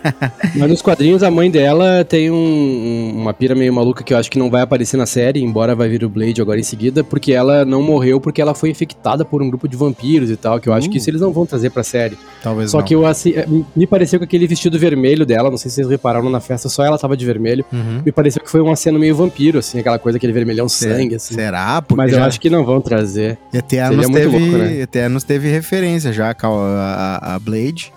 [0.56, 4.30] Mas nos quadrinhos, a mãe dela tem um, uma pira meio maluca que eu acho
[4.30, 7.34] que não vai aparecer na série, embora vai vir o Blade agora em seguida, porque
[7.34, 10.70] ela não morreu porque ela foi infectada por um grupo de vampiros e tal que
[10.70, 12.18] eu acho que isso eles não vão trazer pra série.
[12.42, 12.86] Talvez Só não.
[12.86, 15.90] que eu, assim, é, me pareceu que aquele vestido vermelho dela, não sei se vocês
[15.90, 17.66] repararam na festa, só ela tava de vermelho.
[17.72, 18.02] Uhum.
[18.06, 21.36] Me pareceu que foi uma cena meio vampiro, assim, aquela coisa, aquele vermelhão sangue, assim.
[21.36, 21.82] Será?
[21.82, 22.20] Porque Mas já...
[22.20, 23.38] eu acho que não vão trazer.
[23.54, 24.80] Eternos teve, louco, né?
[24.80, 27.92] Eternos teve referência já a, a, a Blade.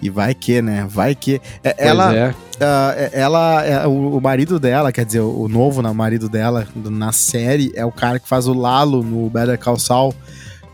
[0.00, 0.86] E vai que, né?
[0.88, 1.40] Vai que.
[1.62, 2.30] É, ela, é.
[2.30, 7.90] Uh, ela o, marido dela, quer dizer, o novo marido dela na série é o
[7.90, 10.14] cara que faz o Lalo no Better Call Saul,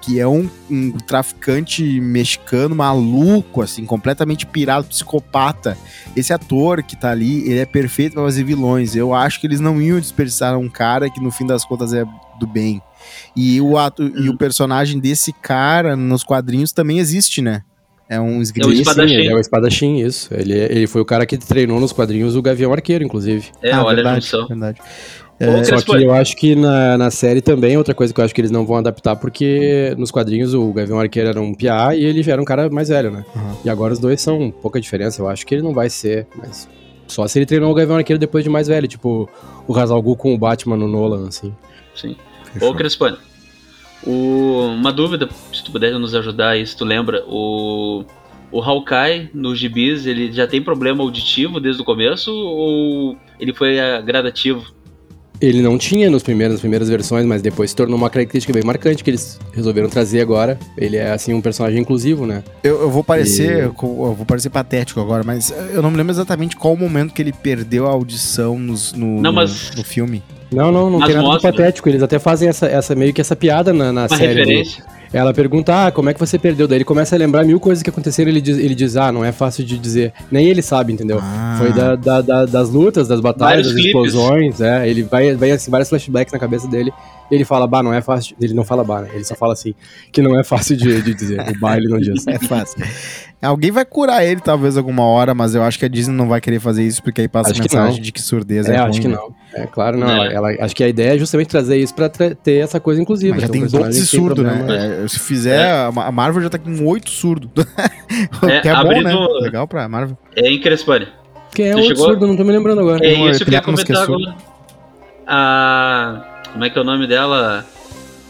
[0.04, 5.78] que é um, um traficante mexicano maluco, assim, completamente pirado, psicopata.
[6.14, 8.94] Esse ator que tá ali, ele é perfeito para fazer vilões.
[8.94, 12.04] Eu acho que eles não iam desperdiçar um cara que no fim das contas é
[12.38, 12.82] do bem.
[13.34, 17.62] E o, ato, e o personagem desse cara nos quadrinhos também existe, né?
[18.06, 18.74] É um esgrimista.
[18.74, 19.22] É o espadachim.
[19.22, 20.34] Sim, é o espadachim, isso.
[20.34, 23.48] Ele, ele foi o cara que treinou nos quadrinhos o Gavião Arqueiro, inclusive.
[23.62, 24.48] É, ah, olha verdade, a junção.
[24.48, 24.80] Verdade.
[25.38, 28.34] É, só que eu acho que na, na série também, outra coisa que eu acho
[28.34, 32.04] que eles não vão adaptar, porque nos quadrinhos o Gavião Arqueiro era um piá e
[32.04, 33.24] ele era um cara mais velho, né?
[33.34, 33.56] Uhum.
[33.64, 35.20] E agora os dois são pouca diferença.
[35.20, 36.68] Eu acho que ele não vai ser, mas
[37.08, 39.28] só se ele treinou o Gavião Arqueiro depois de mais velho, tipo
[39.66, 41.52] o Hazal Gu com o Batman no Nolan, assim.
[41.94, 42.16] Sim.
[42.52, 42.70] Fechou.
[42.70, 43.18] Ô, Crespano,
[44.06, 44.68] o...
[44.68, 48.04] uma dúvida, se tu puder nos ajudar aí, se tu lembra, o
[48.54, 53.76] o Hawkeye nos gibis, ele já tem problema auditivo desde o começo ou ele foi
[54.04, 54.64] gradativo?
[55.40, 58.62] Ele não tinha nos primeiros, nas primeiras versões, mas depois se tornou uma característica bem
[58.62, 60.58] marcante que eles resolveram trazer agora.
[60.76, 62.42] Ele é assim um personagem inclusivo, né?
[62.62, 63.60] Eu, eu vou parecer, e...
[63.60, 67.20] eu vou parecer patético agora, mas eu não me lembro exatamente qual o momento que
[67.20, 69.74] ele perdeu a audição nos, no, não, mas...
[69.74, 70.22] no, filme.
[70.52, 71.50] Não, não, não mas tem nada mostra.
[71.50, 71.88] de patético.
[71.88, 74.34] Eles até fazem essa, essa meio que essa piada na, na uma série.
[74.34, 74.84] Referência.
[75.14, 76.66] Ela pergunta, ah, como é que você perdeu?
[76.66, 79.24] Daí ele começa a lembrar mil coisas que aconteceram ele diz, ele diz ah, não
[79.24, 80.12] é fácil de dizer.
[80.28, 81.20] Nem ele sabe, entendeu?
[81.22, 81.54] Ah.
[81.56, 84.12] Foi da, da, da, das lutas, das batalhas, Vários das clipes.
[84.12, 84.88] explosões, é.
[84.88, 86.92] Ele vai, vai assim, vários flashbacks na cabeça dele.
[87.34, 88.36] Ele fala, bah, não é fácil.
[88.40, 89.08] Ele não fala bah, né?
[89.12, 89.74] Ele só fala assim,
[90.12, 91.40] que não é fácil de, de dizer.
[91.40, 92.26] O bah ele não diz.
[92.28, 92.82] é fácil.
[93.42, 96.40] Alguém vai curar ele, talvez, alguma hora, mas eu acho que a Disney não vai
[96.40, 98.88] querer fazer isso, porque aí passa acho a mensagem de que surdez é, é ruim,
[98.88, 99.16] acho que né?
[99.16, 99.34] não.
[99.52, 100.24] É claro, não.
[100.24, 100.32] É.
[100.32, 103.34] Ela, acho que a ideia é justamente trazer isso pra ter essa coisa inclusiva.
[103.34, 105.02] Mas já tem 12 surdos, né?
[105.04, 105.72] É, se fizer, é.
[105.72, 107.50] a Marvel já tá com 8 surdos.
[108.42, 109.12] É, que é bom, né?
[109.40, 110.16] Legal pra Marvel.
[110.36, 111.08] É em Crespani.
[111.52, 112.28] Quem é o surdo?
[112.28, 113.04] Não tô me lembrando agora.
[113.04, 114.36] É isso que eu ia comentar agora.
[115.26, 116.33] A...
[116.54, 117.66] Como é que é o nome dela?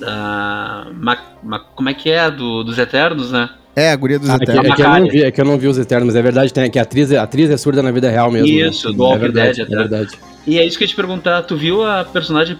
[0.00, 1.18] Ma...
[1.42, 1.58] Ma...
[1.58, 2.30] Como é que é?
[2.30, 3.50] Do, dos Eternos, né?
[3.76, 4.56] É, a guria dos ah, Eternos.
[4.56, 6.16] É que, é, que eu não vi, é que eu não vi os Eternos, mas
[6.16, 8.48] é verdade tem, que a atriz, a atriz é surda na vida real mesmo.
[8.48, 8.66] Né?
[8.66, 8.96] Isso, né?
[8.96, 10.18] do é verdade, Dead, é verdade.
[10.46, 12.58] E é isso que eu ia te perguntar, tu viu a personagem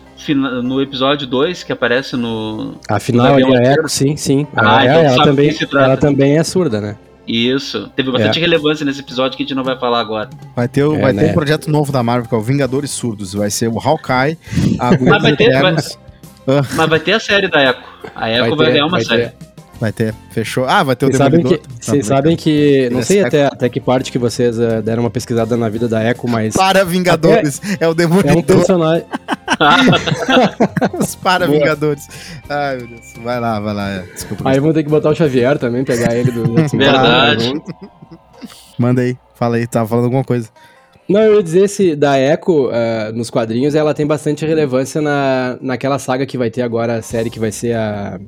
[0.62, 2.74] no episódio 2 que aparece no.
[2.88, 4.46] A final no é Echo, sim, sim.
[4.54, 6.96] Ah, ela, então ela, também, ela também é surda, né?
[7.26, 7.88] Isso.
[7.96, 8.40] Teve bastante é.
[8.40, 10.30] relevância nesse episódio que a gente não vai falar agora.
[10.54, 11.24] Vai ter, é, vai né?
[11.24, 13.32] ter um projeto novo da Marvel, que é o Vingadores Surdos.
[13.34, 14.38] Vai ser o Hawkeye,
[14.78, 15.74] a Mas vai ter, vai,
[16.76, 17.82] Mas vai ter a série da Echo.
[18.14, 19.28] A Echo vai, vai ter, ganhar uma série.
[19.28, 19.53] Ter.
[19.80, 20.64] Vai ter, fechou.
[20.66, 21.52] Ah, vai ter vocês o Demolidor.
[21.52, 22.88] Sabem que, vocês sabem que.
[22.90, 26.02] Não sei até, até que parte que vocês uh, deram uma pesquisada na vida da
[26.08, 26.54] Echo, mas.
[26.54, 28.32] Para Vingadores, é o Demolidor.
[28.32, 29.04] É um personagem.
[30.98, 32.06] Os para Vingadores.
[32.48, 33.00] Ai, meu Deus.
[33.22, 33.90] Vai lá, vai lá.
[33.90, 34.02] É.
[34.14, 34.48] Desculpa.
[34.48, 36.54] Aí vamos ter que botar o Xavier também, pegar ele do.
[36.76, 37.52] Verdade.
[38.78, 40.48] Manda aí, fala aí, tava falando alguma coisa.
[41.08, 45.58] Não, eu ia dizer se da Echo uh, nos quadrinhos ela tem bastante relevância na,
[45.60, 48.18] naquela saga que vai ter agora, a série que vai ser a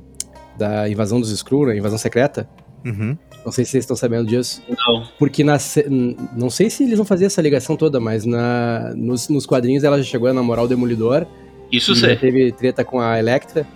[0.58, 1.76] da invasão dos Skrull, né?
[1.76, 2.48] Invasão secreta.
[2.84, 3.16] Uhum.
[3.44, 4.62] Não sei se vocês estão sabendo disso.
[4.68, 5.04] Não.
[5.18, 5.56] Porque na.
[6.36, 9.98] Não sei se eles vão fazer essa ligação toda, mas na, nos, nos quadrinhos ela
[9.98, 11.26] já chegou a namorar o Demolidor.
[11.70, 12.16] Isso sei.
[12.16, 13.66] Teve treta com a Electra.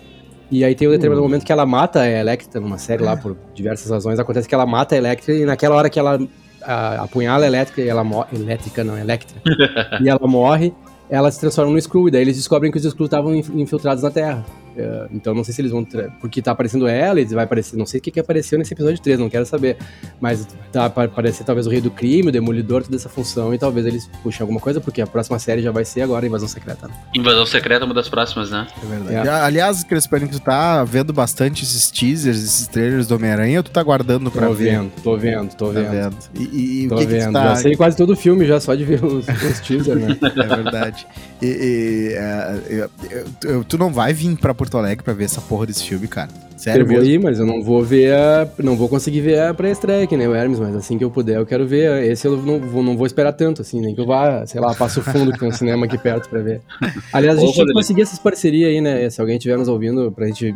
[0.50, 1.28] E aí tem um determinado uhum.
[1.28, 4.18] momento que ela mata a Electra, numa série lá, por diversas razões.
[4.18, 6.18] Acontece que ela mata a Electra e naquela hora que ela
[6.62, 8.36] a, apunhala a Electra e ela morre.
[8.36, 9.40] Elétrica, não, Electra.
[10.02, 10.72] e ela morre,
[11.08, 12.08] ela se transforma no Skrull.
[12.08, 14.44] E daí eles descobrem que os Skrull estavam infiltrados na Terra.
[14.76, 15.86] É, então não sei se eles vão.
[16.20, 17.76] Porque tá aparecendo ela, e vai aparecer.
[17.76, 19.76] Não sei o que, que apareceu nesse episódio 3, não quero saber.
[20.20, 23.58] Mas tá para aparecer talvez o Rei do Crime, o Demolidor, toda essa função, e
[23.58, 26.88] talvez eles puxem alguma coisa, porque a próxima série já vai ser agora Invasão Secreta.
[27.14, 28.66] Invasão Secreta é uma das próximas, né?
[28.82, 29.28] É verdade.
[29.28, 29.30] É.
[29.30, 33.82] Aliás, Crespani, tu tá vendo bastante esses teasers, esses trailers do Homem-Aranha, ou tu tá
[33.82, 34.70] guardando pra tô ver?
[34.70, 36.16] Vendo, tô vendo, tô tá vendo, vendo.
[36.34, 37.26] E, e tô o que vendo.
[37.26, 37.44] Que tá...
[37.44, 40.16] Já sei quase todo o filme já, só de ver os, os teasers, né?
[40.22, 41.06] é verdade.
[41.42, 42.14] E,
[42.70, 42.80] e
[43.46, 46.28] uh, tu não vai vir pra Porto Alegre pra ver essa porra desse filme, cara.
[46.54, 49.54] Sério eu vou ir, mas eu não vou ver a, Não vou conseguir ver a
[49.54, 52.04] pré-estreia, que nem o Hermes, mas assim que eu puder, eu quero ver.
[52.04, 54.74] Esse eu não vou, não vou esperar tanto, assim, nem que eu vá, sei lá,
[54.74, 56.60] passo fundo que tem um cinema aqui perto pra ver.
[57.10, 59.08] Aliás, a gente tinha que conseguir essas parcerias aí, né?
[59.08, 60.54] Se alguém estiver nos ouvindo, pra gente.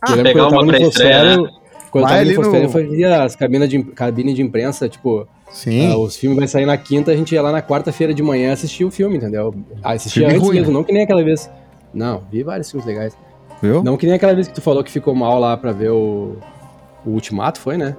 [0.00, 1.36] Ah, pegar uma pré-estreia.
[1.36, 1.48] Né?
[1.92, 2.64] Quando eu tava no Fosfera, no...
[2.64, 5.28] eu fazia as cabines de, cabine de imprensa, tipo.
[5.52, 5.92] Sim.
[5.92, 8.52] Uh, os filmes vão sair na quinta, a gente ia lá na quarta-feira de manhã
[8.52, 9.54] assistir o filme, entendeu?
[9.82, 10.72] Assistia antes ruim, mesmo, né?
[10.72, 11.48] não que nem aquela vez.
[11.92, 13.16] Não, vi vários filmes legais.
[13.62, 13.82] Viu?
[13.82, 16.36] Não que nem aquela vez que tu falou que ficou mal lá pra ver o,
[17.04, 17.96] o Ultimato, foi, né?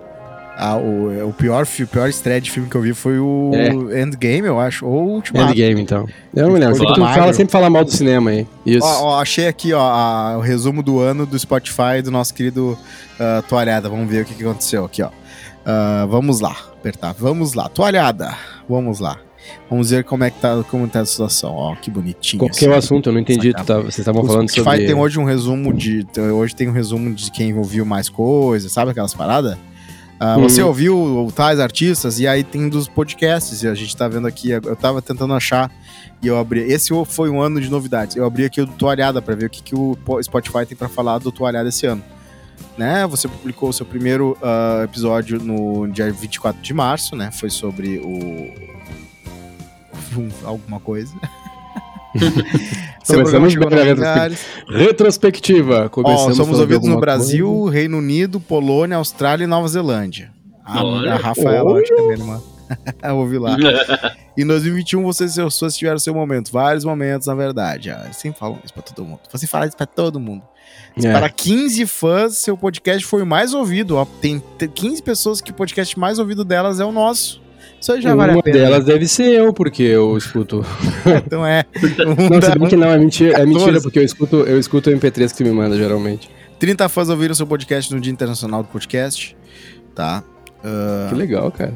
[0.55, 4.01] Ah, o, o, pior, o pior estreia de filme que eu vi foi o é.
[4.01, 4.85] Endgame, eu acho.
[4.85, 5.51] Ou o Ultimato.
[5.51, 6.07] Endgame, então.
[6.33, 6.77] Eu não me lembro.
[6.77, 8.47] Tu fala, sempre fala mal do cinema aí.
[8.65, 8.85] Isso.
[8.85, 12.77] Ó, ó, achei aqui, ó, a, o resumo do ano do Spotify do nosso querido
[13.19, 13.89] uh, Toalhada.
[13.89, 15.07] Vamos ver o que, que aconteceu aqui, ó.
[15.07, 17.15] Uh, vamos lá, apertar.
[17.17, 17.67] Vamos lá.
[17.67, 18.35] Toalhada.
[18.69, 19.17] Vamos lá.
[19.69, 21.55] Vamos ver como é que tá, como tá a situação.
[21.55, 22.39] Ó, que bonitinho.
[22.39, 23.09] Qual que é o assunto?
[23.09, 23.53] Eu não entendi.
[23.53, 24.85] Tá, vocês estavam falando sobre...
[24.85, 26.05] tem hoje um resumo de...
[26.35, 29.57] Hoje tem um resumo de quem ouviu mais coisas, sabe aquelas paradas?
[30.23, 30.43] Uh, hum.
[30.43, 33.61] Você ouviu tais artistas e aí tem dos podcasts.
[33.61, 35.69] E a gente tá vendo aqui, eu tava tentando achar
[36.21, 36.61] e eu abri.
[36.61, 38.15] Esse foi um ano de novidades.
[38.15, 40.87] Eu abri aqui o do Toalhada para ver o que, que o Spotify tem para
[40.87, 42.03] falar do Toalhada esse ano.
[42.77, 43.05] Né?
[43.07, 47.29] Você publicou o seu primeiro uh, episódio no dia 24 de março, né?
[47.31, 48.73] Foi sobre o.
[50.43, 51.13] alguma coisa.
[53.05, 54.77] Começamos bem retrospectiva.
[54.77, 55.89] retrospectiva.
[55.89, 57.73] Começamos oh, somos ouvidos no Brasil, coisa.
[57.73, 60.31] Reino Unido, Polônia, Austrália e Nova Zelândia.
[60.63, 62.43] A, a Rafaela acho também, mano.
[63.15, 63.57] Ouvi lá.
[64.37, 66.51] em 2021, vocês e seus fãs tiveram seu momento.
[66.51, 67.89] Vários momentos, na verdade.
[67.89, 69.19] Ah, sempre falam isso pra todo mundo.
[69.31, 70.43] Você fala isso pra todo mundo.
[70.95, 71.11] É.
[71.11, 73.97] Para 15 fãs, seu podcast foi o mais ouvido.
[73.97, 74.41] Ó, tem
[74.73, 77.42] 15 pessoas que o podcast mais ouvido delas é o nosso.
[77.83, 78.59] Isso já vale Uma a pena.
[78.59, 80.65] delas deve ser eu, porque eu escuto.
[81.25, 81.65] então é.
[82.31, 84.93] não, se bem que não, é mentira, é mentira, porque eu escuto, eu escuto o
[84.93, 86.29] MP3 que você me manda, geralmente.
[86.59, 89.35] 30 fãs ouviram seu podcast no Dia Internacional do Podcast.
[89.93, 90.23] Tá.
[90.63, 91.09] Uh...
[91.09, 91.73] Que legal, cara.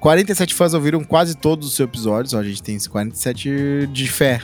[0.00, 2.32] 47 fãs ouviram quase todos os seus episódios.
[2.32, 4.40] Ó, a gente tem 47 de fé.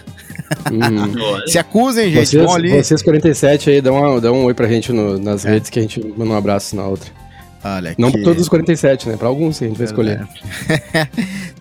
[0.71, 1.47] Hum.
[1.47, 2.27] Se acusem, gente.
[2.27, 2.83] Vocês, ali.
[2.83, 5.51] vocês 47 aí, dão, uma, dão um oi pra gente no, nas é.
[5.53, 7.20] redes que a gente manda um abraço na outra.
[7.63, 9.17] Olha Não para todos os 47, né?
[9.17, 10.27] Para alguns sim, a gente vai escolher.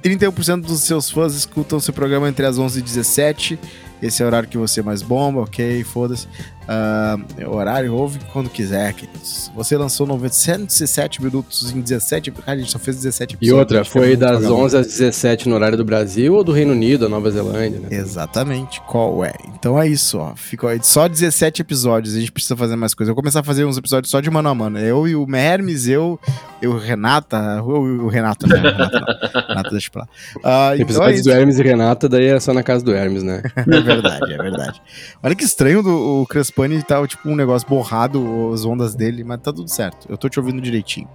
[0.03, 3.59] 31% dos seus fãs escutam seu programa entre as 11 e 17
[4.01, 6.27] esse é o horário que você mais bomba, ok, foda-se.
[6.69, 9.51] Uh, horário ouve quando quiser, queridos.
[9.55, 12.29] Você lançou 907 minutos em 17.
[12.29, 13.57] Cara, a gente só fez 17 episódios.
[13.57, 17.07] E outra, foi das 11 às 17 no horário do Brasil ou do Reino Unido,
[17.07, 17.87] a Nova Zelândia, né?
[17.89, 19.33] Exatamente, qual é?
[19.55, 20.35] Então é isso, ó.
[20.35, 22.15] Ficou só 17 episódios.
[22.15, 23.09] A gente precisa fazer mais coisas.
[23.09, 24.77] Eu vou começar a fazer uns episódios só de mano a mano.
[24.77, 26.19] Eu e o Hermes, eu,
[26.61, 27.55] eu Renata.
[27.57, 28.57] Eu, o Renato, né?
[28.57, 29.47] Não.
[29.49, 30.73] Renata, deixa pra lá.
[30.75, 33.23] Uh, Episódios então é do Hermes e Renata, daí é só na casa do Hermes,
[33.23, 33.41] né?
[33.65, 34.81] verdade, é verdade.
[35.23, 36.27] Olha que estranho do, o
[36.59, 40.07] Crespani tá tipo um negócio borrado, as ondas dele, mas tá tudo certo.
[40.09, 41.07] Eu tô te ouvindo direitinho.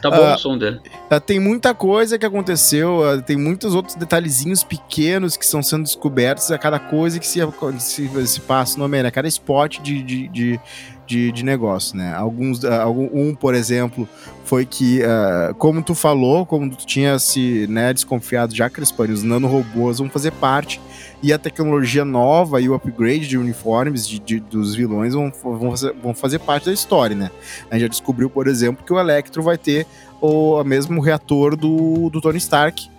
[0.00, 0.80] Tá bom uh, o som dele.
[1.10, 5.82] Uh, tem muita coisa que aconteceu, uh, tem muitos outros detalhezinhos pequenos que estão sendo
[5.82, 7.40] descobertos a cada coisa que se,
[7.78, 10.60] se, se passa no meio, a cada spot de, de, de
[11.06, 12.14] de, de negócio, né?
[12.14, 14.08] Alguns, algum, um, por exemplo,
[14.42, 19.22] foi que, uh, como tu falou, como tu tinha se né, desconfiado já, Crespani, os
[19.22, 20.80] nanorobôs vão fazer parte
[21.24, 25.70] e a tecnologia nova e o upgrade de uniformes de, de, dos vilões vão, vão,
[25.70, 27.30] fazer, vão fazer parte da história, né?
[27.70, 29.86] A gente já descobriu, por exemplo, que o Electro vai ter
[30.20, 32.90] o, mesmo reator do, do Tony Stark,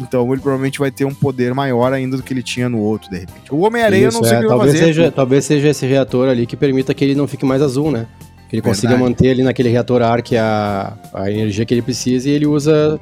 [0.00, 3.08] então ele provavelmente vai ter um poder maior ainda do que ele tinha no outro,
[3.10, 3.54] de repente.
[3.54, 4.84] O Homem-Aranha não sei é, o que talvez vai fazer.
[4.84, 8.08] Seja, talvez seja esse reator ali que permita que ele não fique mais azul, né?
[8.50, 12.32] Que ele consiga manter ali naquele reator ARC a, a energia que ele precisa e
[12.32, 12.98] ele usa.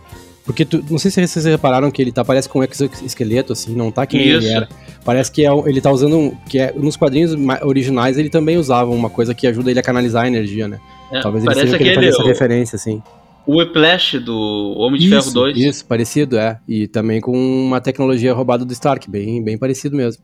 [0.47, 3.75] Porque tu, não sei se vocês repararam que ele tá, parece com um exoesqueleto, assim,
[3.75, 4.69] não tá que nem ele era.
[5.05, 6.39] Parece que é, ele tá usando.
[6.49, 7.33] que é, Nos quadrinhos
[7.63, 10.79] originais ele também usava uma coisa que ajuda ele a canalizar a energia, né?
[11.11, 13.03] É, Talvez ele seja que ele faça essa referência, assim.
[13.45, 15.57] O Whiplash do Homem de isso, Ferro 2.
[15.57, 16.59] Isso, parecido, é.
[16.67, 20.23] E também com uma tecnologia roubada do Stark, bem, bem parecido mesmo.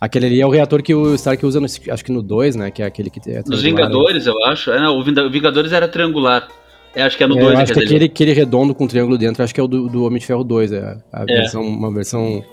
[0.00, 2.70] Aquele ali é o reator que o Stark usa, no, acho que no 2, né?
[2.70, 4.70] Que é aquele que é Nos Vingadores, eu acho.
[4.70, 6.48] É, não, o Vingadores era triangular.
[6.94, 7.58] É, acho que é no 2.
[7.58, 10.04] É, acho que aquele, aquele redondo com triângulo dentro, acho que é o do, do
[10.04, 10.72] Homem de Ferro 2.
[10.72, 11.24] É, a é.
[11.24, 12.44] Versão, uma versão,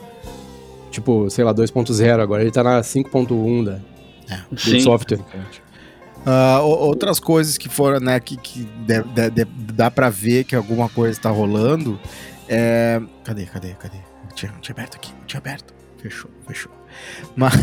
[0.92, 2.42] tipo, sei lá, 2.0 agora.
[2.42, 3.80] Ele tá na 5.1 da,
[4.30, 4.40] é.
[4.52, 4.80] do Sim.
[4.80, 5.20] software.
[6.26, 10.56] Uh, outras coisas que foram, né, que, que de, de, de, dá pra ver que
[10.56, 12.00] alguma coisa tá rolando.
[12.50, 13.00] É...
[13.24, 13.98] Cadê, cadê, cadê?
[14.34, 15.74] Tinha, tinha aberto aqui, tinha aberto.
[15.98, 16.72] Fechou, fechou.
[17.36, 17.54] Mas,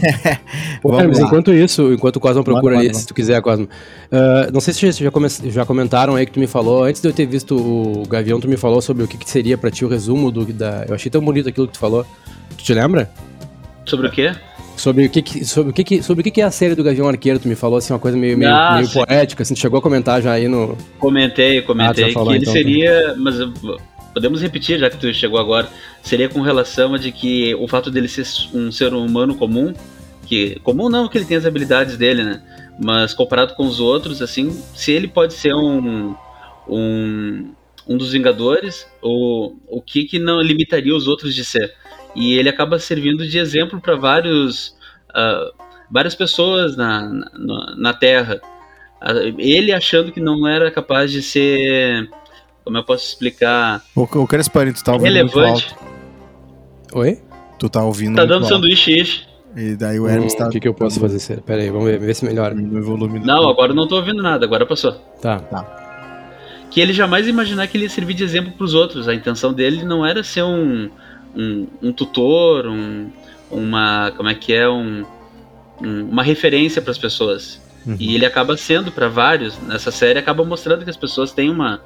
[0.83, 3.65] Pô, mas enquanto isso, enquanto o Cosmo procura ali, se tu quiser, Cosmo.
[3.65, 5.11] Uh, não sei se já,
[5.45, 8.49] já comentaram aí que tu me falou, antes de eu ter visto o Gavião, tu
[8.49, 10.85] me falou sobre o que, que seria pra ti o resumo do da.
[10.87, 12.05] Eu achei tão bonito aquilo que tu falou.
[12.59, 13.11] Tu te lembra?
[13.87, 14.35] Sobre o quê?
[14.77, 17.39] Sobre o que, sobre o que, sobre o que é a série do Gavião Arqueiro,
[17.39, 19.83] tu me falou assim, uma coisa meio, meio, ah, meio poética, assim, tu chegou a
[19.83, 20.77] comentar já aí no.
[20.99, 22.05] Comentei, comentei.
[22.05, 23.15] Ah, que ele então, seria.
[23.19, 23.37] Mas
[24.13, 25.69] podemos repetir, já que tu chegou agora.
[26.03, 29.73] Seria com relação a de que o fato dele ser um ser humano comum,
[30.27, 30.59] que.
[30.61, 32.43] Comum não, que ele tem as habilidades dele, né?
[32.79, 36.15] Mas comparado com os outros, assim, se ele pode ser um.
[36.69, 37.53] um
[37.85, 41.75] um dos Vingadores, ou o que que não limitaria os outros de ser?
[42.15, 44.77] e ele acaba servindo de exemplo para vários
[45.11, 45.53] uh,
[45.91, 48.41] várias pessoas na, na, na Terra.
[49.03, 52.09] Uh, ele achando que não era capaz de ser,
[52.65, 53.83] como eu posso explicar?
[53.95, 55.75] O, o Crespani, tu tá ouvindo relevante.
[56.93, 57.19] Oi?
[57.59, 59.33] Tu tá ouvindo Tá dando sanduíche isso.
[59.57, 60.47] E daí o Hermes hum, tá.
[60.49, 61.41] O que, que eu posso fazer?
[61.43, 62.55] Pera aí, vamos ver, ver se melhora.
[62.55, 64.93] No volume não, agora não tô ouvindo nada, agora passou.
[65.21, 65.39] Tá.
[65.39, 66.67] Tá.
[66.71, 69.09] que ele jamais imaginar que ele ia servir de exemplo para os outros.
[69.09, 70.91] A intenção dele não era ser um,
[71.37, 73.11] um, um tutor, um,
[73.51, 74.13] uma.
[74.17, 74.69] Como é que é?
[74.69, 75.05] Um,
[75.83, 77.61] um uma referência para as pessoas.
[77.87, 77.97] Uhum.
[77.99, 79.59] E ele acaba sendo para vários.
[79.63, 81.81] Nessa série, acaba mostrando que as pessoas têm uma,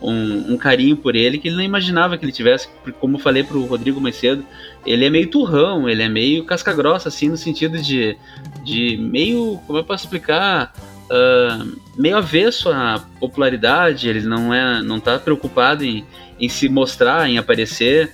[0.00, 2.68] um, um, carinho por ele que ele não imaginava que ele tivesse.
[2.98, 4.44] Como eu falei pro Rodrigo mais cedo,
[4.86, 8.16] ele é meio turrão, ele é meio casca-grossa, assim, no sentido de,
[8.64, 9.60] de meio.
[9.66, 10.72] Como eu posso explicar?
[11.10, 16.04] uh, meio avesso à popularidade, ele não é, não tá preocupado em,
[16.38, 18.12] em se mostrar, em aparecer.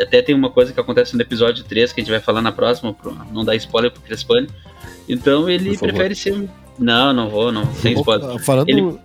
[0.00, 2.52] Até tem uma coisa que acontece no episódio 3 que a gente vai falar na
[2.52, 4.48] próxima, pro, não dar spoiler pro Crespani.
[5.08, 6.48] Então ele prefere ser.
[6.78, 8.38] Não, não vou, não, sem spoiler.
[8.38, 8.68] Falando.
[8.68, 8.98] Ele...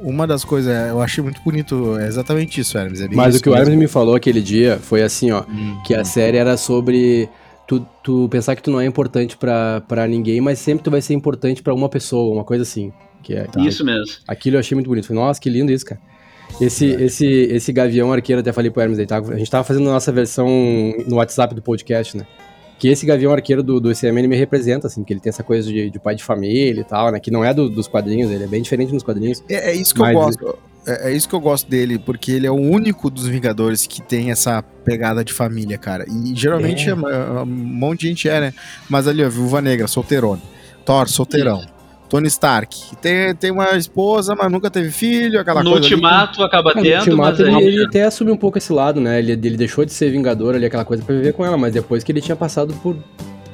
[0.00, 3.00] Uma das coisas, eu achei muito bonito, é exatamente isso, Hermes.
[3.00, 5.80] É Mas isso o que o Hermes me falou aquele dia foi assim, ó, hum,
[5.84, 7.28] que a série era sobre
[7.66, 11.14] tu, tu pensar que tu não é importante para ninguém, mas sempre tu vai ser
[11.14, 12.92] importante para uma pessoa, uma coisa assim.
[13.22, 13.60] Que é, tá?
[13.60, 14.04] Isso mesmo.
[14.28, 15.08] Aquilo eu achei muito bonito.
[15.08, 16.00] Falei, Nossa, que lindo isso, cara.
[16.60, 17.02] Esse, é.
[17.02, 19.18] esse, esse Gavião Arqueiro, até falei pro Hermes aí, tá?
[19.18, 20.48] A gente tava fazendo a nossa versão
[21.06, 22.26] no WhatsApp do podcast, né?
[22.78, 25.42] Que esse Gavião Arqueiro do, do ICM, ele me representa, assim, que ele tem essa
[25.42, 27.18] coisa de, de pai de família e tal, né?
[27.18, 29.42] Que não é do, dos quadrinhos, ele é bem diferente nos quadrinhos.
[29.48, 30.58] É, é isso que eu gosto.
[30.86, 34.00] É, é, isso que eu gosto dele, porque ele é o único dos Vingadores que
[34.00, 36.04] tem essa pegada de família, cara.
[36.08, 36.94] E geralmente é.
[36.94, 38.54] um monte de gente é, né?
[38.88, 40.42] Mas ali, ó, Viúva Negra, solteirona.
[40.84, 41.75] Thor, solteirão.
[42.08, 45.88] Tony Stark, tem, tem uma esposa, mas nunca teve filho, aquela no coisa.
[45.88, 46.46] No Ultimato ali.
[46.46, 49.18] acaba tendo, no Ultimato ele, ele, até assume um pouco esse lado, né?
[49.18, 52.04] Ele, ele deixou de ser Vingador ali, aquela coisa pra viver com ela, mas depois
[52.04, 52.96] que ele tinha passado por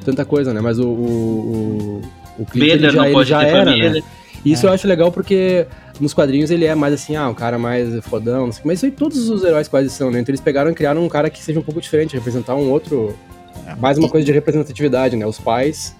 [0.04, 0.60] tanta coisa, né?
[0.60, 0.86] Mas o.
[0.86, 2.00] O,
[2.38, 3.90] o, o Clint, ele já, ele já era, família.
[3.90, 4.00] né?
[4.44, 4.68] Isso é.
[4.68, 5.66] eu acho legal porque
[6.00, 9.28] nos quadrinhos ele é mais assim, ah, um cara mais fodão, mas isso aí todos
[9.28, 10.20] os heróis quase são, né?
[10.20, 13.16] Então eles pegaram e criaram um cara que seja um pouco diferente, representar um outro.
[13.66, 13.74] É.
[13.76, 15.24] Mais uma coisa de representatividade, né?
[15.24, 15.94] Os pais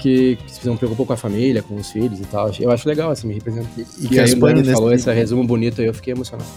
[0.00, 2.50] que, se preocupam com a família, com os filhos e tal.
[2.58, 3.68] Eu acho legal, assim, me representa.
[3.76, 6.48] E, e que a Espanha falou esse resumo bonito aí, eu fiquei emocionado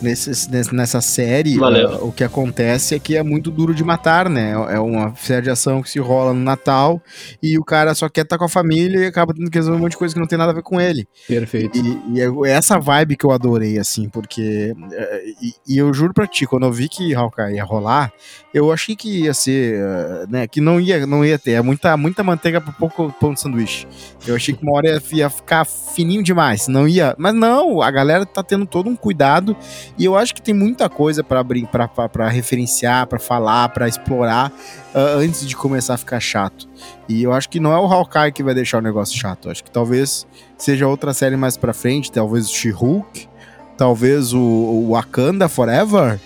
[0.00, 4.52] nesse, nessa série, uh, o que acontece é que é muito duro de matar, né?
[4.70, 7.00] É uma série de ação que se rola no Natal
[7.42, 9.82] e o cara só quer estar com a família e acaba tendo que resolver um
[9.82, 11.06] monte de coisa que não tem nada a ver com ele.
[11.26, 11.78] Perfeito.
[11.78, 14.74] E, e é essa vibe que eu adorei, assim, porque.
[14.76, 18.12] Uh, e, e, eu juro pra ti, quando eu vi que Hawkeye ia rolar,
[18.52, 20.46] eu achei que ia ser, uh, né?
[20.46, 21.52] Que não ia, não ia ter.
[21.52, 23.86] É muita, muita manteiga pra pouco pão de sanduíche.
[24.26, 26.68] Eu achei que uma hora ia, ia ficar fininho demais.
[26.68, 27.14] Não ia.
[27.18, 29.56] Mas não, a galera tá tendo todo um cuidado
[29.98, 34.50] e eu acho que tem muita coisa para referenciar, para falar, para explorar
[34.94, 36.68] uh, antes de começar a ficar chato.
[37.08, 39.48] E eu acho que não é o Hawkeye que vai deixar o negócio chato.
[39.48, 40.26] Eu acho que talvez
[40.56, 43.28] seja outra série mais para frente, talvez o She-Hulk,
[43.76, 46.20] talvez o, o Wakanda Forever.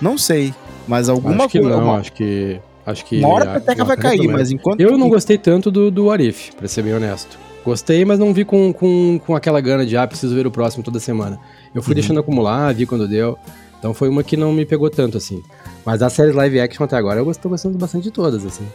[0.00, 0.54] Não sei,
[0.86, 1.76] mas alguma acho que coisa.
[1.76, 1.98] Não, uma...
[1.98, 5.38] acho que acho que uma hora a peteca vai cair, mas enquanto eu não gostei
[5.38, 7.38] tanto do, do Arif, para ser bem honesto.
[7.64, 10.82] Gostei, mas não vi com, com, com aquela gana de, ah, preciso ver o próximo
[10.82, 11.38] toda semana.
[11.74, 11.94] Eu fui uhum.
[11.94, 13.38] deixando acumular, vi quando deu.
[13.78, 15.42] Então foi uma que não me pegou tanto, assim.
[15.84, 18.66] Mas as séries live action até agora eu estou gostando bastante de todas, assim.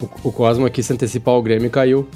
[0.00, 2.08] O, o Cosmo aqui se antecipar ao Grêmio caiu.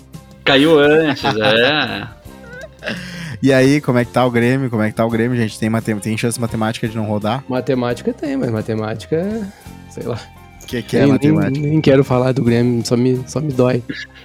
[0.45, 2.09] Caiu antes, é.
[3.43, 4.69] E aí, como é que tá o Grêmio?
[4.69, 5.59] Como é que tá o Grêmio, gente?
[5.59, 7.43] Tem, matem tem chance matemática de não rodar?
[7.49, 9.51] Matemática tem, mas matemática,
[9.89, 10.21] sei lá
[10.67, 11.51] que, que é nem, matemática?
[11.51, 13.83] Nem, nem, quero falar do Grêmio, só me, só me dói.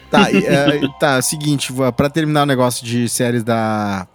[0.09, 4.07] Tá, é, tá, seguinte, para terminar o negócio de séries da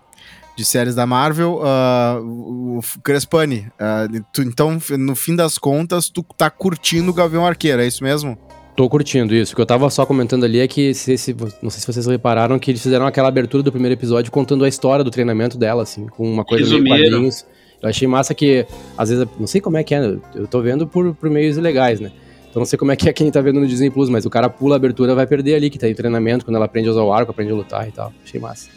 [0.56, 6.22] de séries da Marvel, uh, o Crespani, uh, tu, então, no fim das contas, tu
[6.36, 8.36] tá curtindo o Gavião Arqueiro, é isso mesmo?
[8.76, 9.52] Tô curtindo isso.
[9.52, 12.06] O que eu tava só comentando ali é que, se, se, não sei se vocês
[12.06, 15.82] repararam, que eles fizeram aquela abertura do primeiro episódio contando a história do treinamento dela,
[15.82, 16.96] assim, com uma coisa Resumiram.
[16.96, 17.46] meio quadrinhos.
[17.82, 18.66] Eu achei massa que,
[18.96, 21.98] às vezes, não sei como é que é, eu tô vendo por, por meios ilegais,
[22.00, 22.12] né?
[22.50, 24.30] Então não sei como é que é quem tá vendo no Disney Plus, mas o
[24.30, 26.92] cara pula a abertura vai perder ali, que tá em treinamento, quando ela aprende a
[26.92, 28.12] usar o arco, aprende a lutar e tal.
[28.24, 28.68] Achei massa.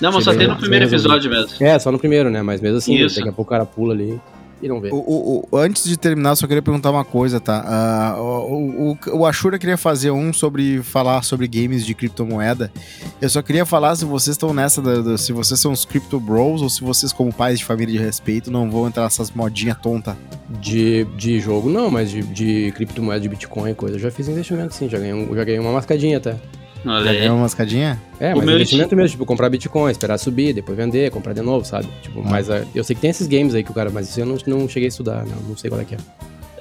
[0.00, 1.50] Não, mas só tem no primeiro episódio mesmo.
[1.60, 2.42] É, só no primeiro, né?
[2.42, 3.16] Mas mesmo assim, Isso.
[3.16, 4.20] daqui a pouco o cara pula ali
[4.62, 4.90] e não vê.
[4.90, 8.16] O, o, o, antes de terminar, só queria perguntar uma coisa, tá?
[8.16, 12.72] Uh, o, o, Ashura queria fazer um sobre falar sobre games de criptomoeda.
[13.20, 16.20] Eu só queria falar se vocês estão nessa, da, da, se vocês são os crypto
[16.20, 19.76] bros ou se vocês, como pais de família de respeito, não vão entrar nessas modinhas
[19.78, 20.16] tonta.
[20.60, 23.96] De, de jogo não, mas de, de criptomoeda, de Bitcoin e coisa.
[23.96, 26.36] Eu já fiz investimento sim, já ganhei, já ganhei uma mascadinha até.
[26.84, 28.00] Olha uma mascadinha?
[28.18, 31.86] É, mas investimento mesmo, tipo, comprar Bitcoin, esperar subir, depois vender, comprar de novo, sabe?
[32.02, 32.30] Tipo, ah.
[32.30, 34.26] mas uh, eu sei que tem esses games aí que o cara, mas isso eu
[34.26, 35.98] não, não cheguei a estudar, não, não sei qual é que é.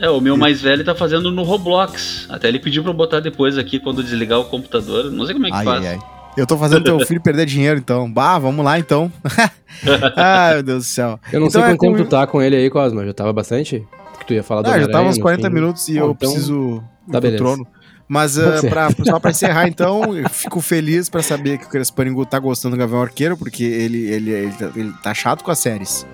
[0.02, 2.26] É, o meu mais velho tá fazendo no Roblox.
[2.28, 5.12] Até ele pediu pra eu botar depois aqui quando desligar o computador.
[5.12, 5.86] Não sei como é que ai, faz.
[5.86, 6.00] Ai, ai.
[6.36, 8.12] Eu tô fazendo teu filho perder dinheiro, então.
[8.12, 9.12] Bah, vamos lá então.
[10.16, 11.20] Ai, meu Deus do céu.
[11.32, 12.04] Eu não então sei é quanto é tempo com...
[12.04, 13.06] tu tá com ele aí, Cosma.
[13.06, 13.86] Já tava bastante?
[14.18, 15.54] Que tu ia falar do Ah, já tava uns 40 fim.
[15.54, 16.16] minutos e ah, eu então...
[16.16, 17.68] preciso tá, do trono.
[18.12, 22.38] Mas uh, pra, só pra encerrar, então, fico feliz pra saber que o Cresparingo tá
[22.38, 26.06] gostando do Gavião Arqueiro, porque ele, ele, ele, tá, ele tá chato com as séries.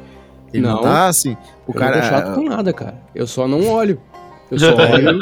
[0.54, 1.36] Ele não, não tá assim.
[1.66, 1.96] O eu cara.
[1.96, 3.02] Não tô chato com nada, cara.
[3.16, 4.00] Eu só não olho.
[4.52, 5.20] Eu só olho.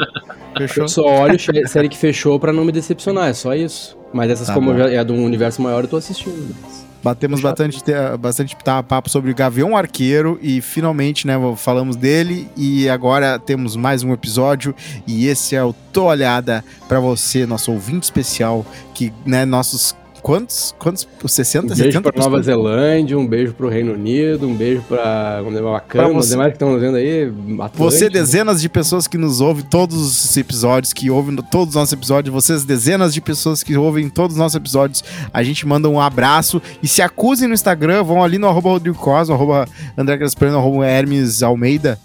[0.58, 0.84] fechou.
[0.84, 3.96] Eu só olho série que fechou pra não me decepcionar, é só isso.
[4.12, 6.54] Mas essas, tá como já é de um universo maior, eu tô assistindo.
[6.62, 6.85] Mas...
[7.06, 7.80] Batemos bastante,
[8.18, 8.56] bastante
[8.88, 12.48] papo sobre Gavião Arqueiro e finalmente, né, falamos dele.
[12.56, 14.74] E agora temos mais um episódio.
[15.06, 19.94] E esse é o Tô Olhada para você, nosso ouvinte especial, que, né, nossos
[20.26, 20.74] quantos?
[20.76, 21.06] Quantos?
[21.24, 25.40] 60, um beijo para Nova Zelândia, um beijo para o Reino Unido, um beijo para
[25.40, 27.26] Wakanda, os demais que estão vendo aí.
[27.28, 27.78] Atlântico.
[27.78, 31.92] Você, dezenas de pessoas que nos ouvem todos os episódios, que ouvem todos os nossos
[31.92, 36.00] episódios, vocês, dezenas de pessoas que ouvem todos os nossos episódios, a gente manda um
[36.00, 40.58] abraço e se acusem no Instagram, vão ali no arroba Rodrigo Cosmo, arroba André Gasparino,
[40.58, 42.00] arroba Hermes Almeida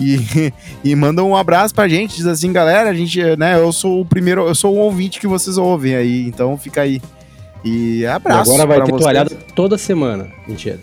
[0.00, 0.52] e,
[0.82, 4.04] e mandam um abraço pra gente, diz assim, galera, a gente, né, eu sou o
[4.06, 7.02] primeiro, eu sou o ouvinte que vocês ouvem aí, então fica aí.
[7.66, 8.52] E abraço.
[8.52, 9.02] E agora vai ter vocês.
[9.02, 10.28] toalhada toda semana.
[10.46, 10.78] Mentira.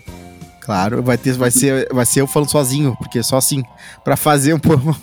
[0.60, 3.62] Claro, vai ter, vai ser, vai ser eu falando sozinho, porque só assim
[4.02, 4.94] para fazer um pouco.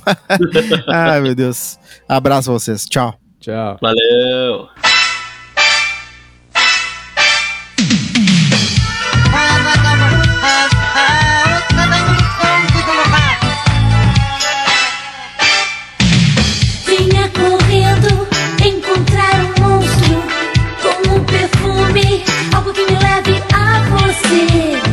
[0.87, 1.79] Ai, meu Deus.
[2.07, 2.85] Abraço a vocês.
[2.85, 3.15] Tchau.
[3.39, 3.77] Tchau.
[3.81, 4.67] Valeu.
[24.13, 24.90] Chuva